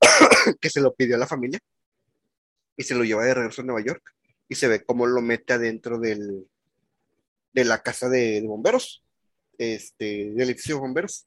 [0.60, 1.58] que se lo pidió a la familia,
[2.76, 4.14] y se lo lleva de regreso a Nueva York.
[4.48, 6.46] Y se ve cómo lo mete adentro del,
[7.52, 9.04] de la casa de, de bomberos,
[9.58, 11.26] este, del edificio de bomberos.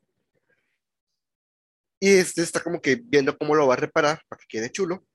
[1.99, 5.05] Y este está como que viendo cómo lo va a reparar para que quede chulo.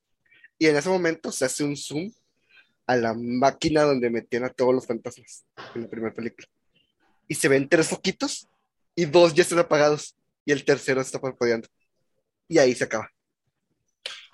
[0.58, 2.12] Y en ese momento se hace un zoom
[2.86, 5.44] a la máquina donde metían a todos los fantasmas
[5.74, 6.46] en la primera película.
[7.26, 8.48] Y se ven tres foquitos
[8.94, 11.68] y dos ya están apagados y el tercero está parpadeando.
[12.48, 13.10] Y ahí se acaba.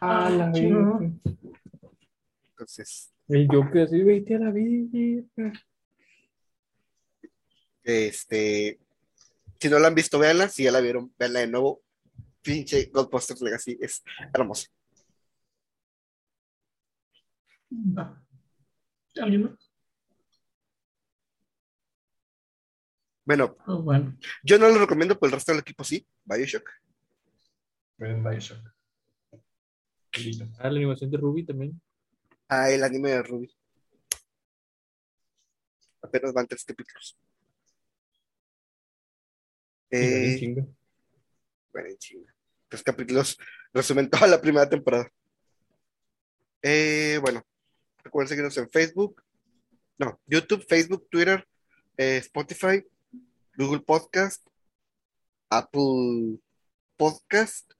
[0.00, 0.52] Ah, la.
[2.50, 5.52] Entonces, Y yo que así, vete a la vida.
[7.84, 8.78] este,
[9.60, 10.48] si no la han visto, véanla.
[10.48, 11.80] Si ya la vieron, véanla de nuevo.
[12.42, 14.02] Pinche Ghostbusters Legacy es.
[23.24, 24.16] Bueno, Oh, bueno.
[24.42, 26.04] yo no lo recomiendo, pero el resto del equipo sí.
[26.24, 26.68] Bioshock.
[27.98, 28.66] Ven Bioshock.
[30.58, 31.80] Ah, la animación de Ruby también.
[32.48, 33.54] Ah, el anime de Ruby.
[36.02, 37.16] Apenas van tres capítulos.
[39.90, 40.66] Eh.
[41.72, 42.34] Bueno, en chinga.
[42.68, 43.38] Tres capítulos
[43.72, 45.10] resumen toda la primera temporada.
[46.62, 47.42] Eh, bueno,
[48.02, 49.22] recuerden seguirnos en Facebook,
[49.98, 51.46] no, YouTube, Facebook, Twitter,
[51.96, 52.84] eh, Spotify,
[53.56, 54.46] Google Podcast,
[55.48, 56.38] Apple
[56.96, 57.72] Podcast,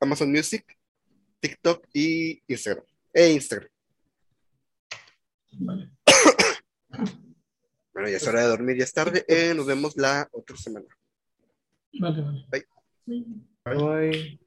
[0.00, 0.78] Amazon Music,
[1.40, 2.84] TikTok y Instagram.
[3.12, 3.68] E Instagram.
[5.52, 5.90] Vale.
[7.92, 9.24] Bueno, ya es hora de dormir, ya es tarde.
[9.28, 10.86] Eh, nos vemos la otra semana.
[12.00, 12.46] Vale, vale.
[12.50, 12.71] Bye.
[13.06, 13.24] Sí.
[13.64, 14.38] Bye.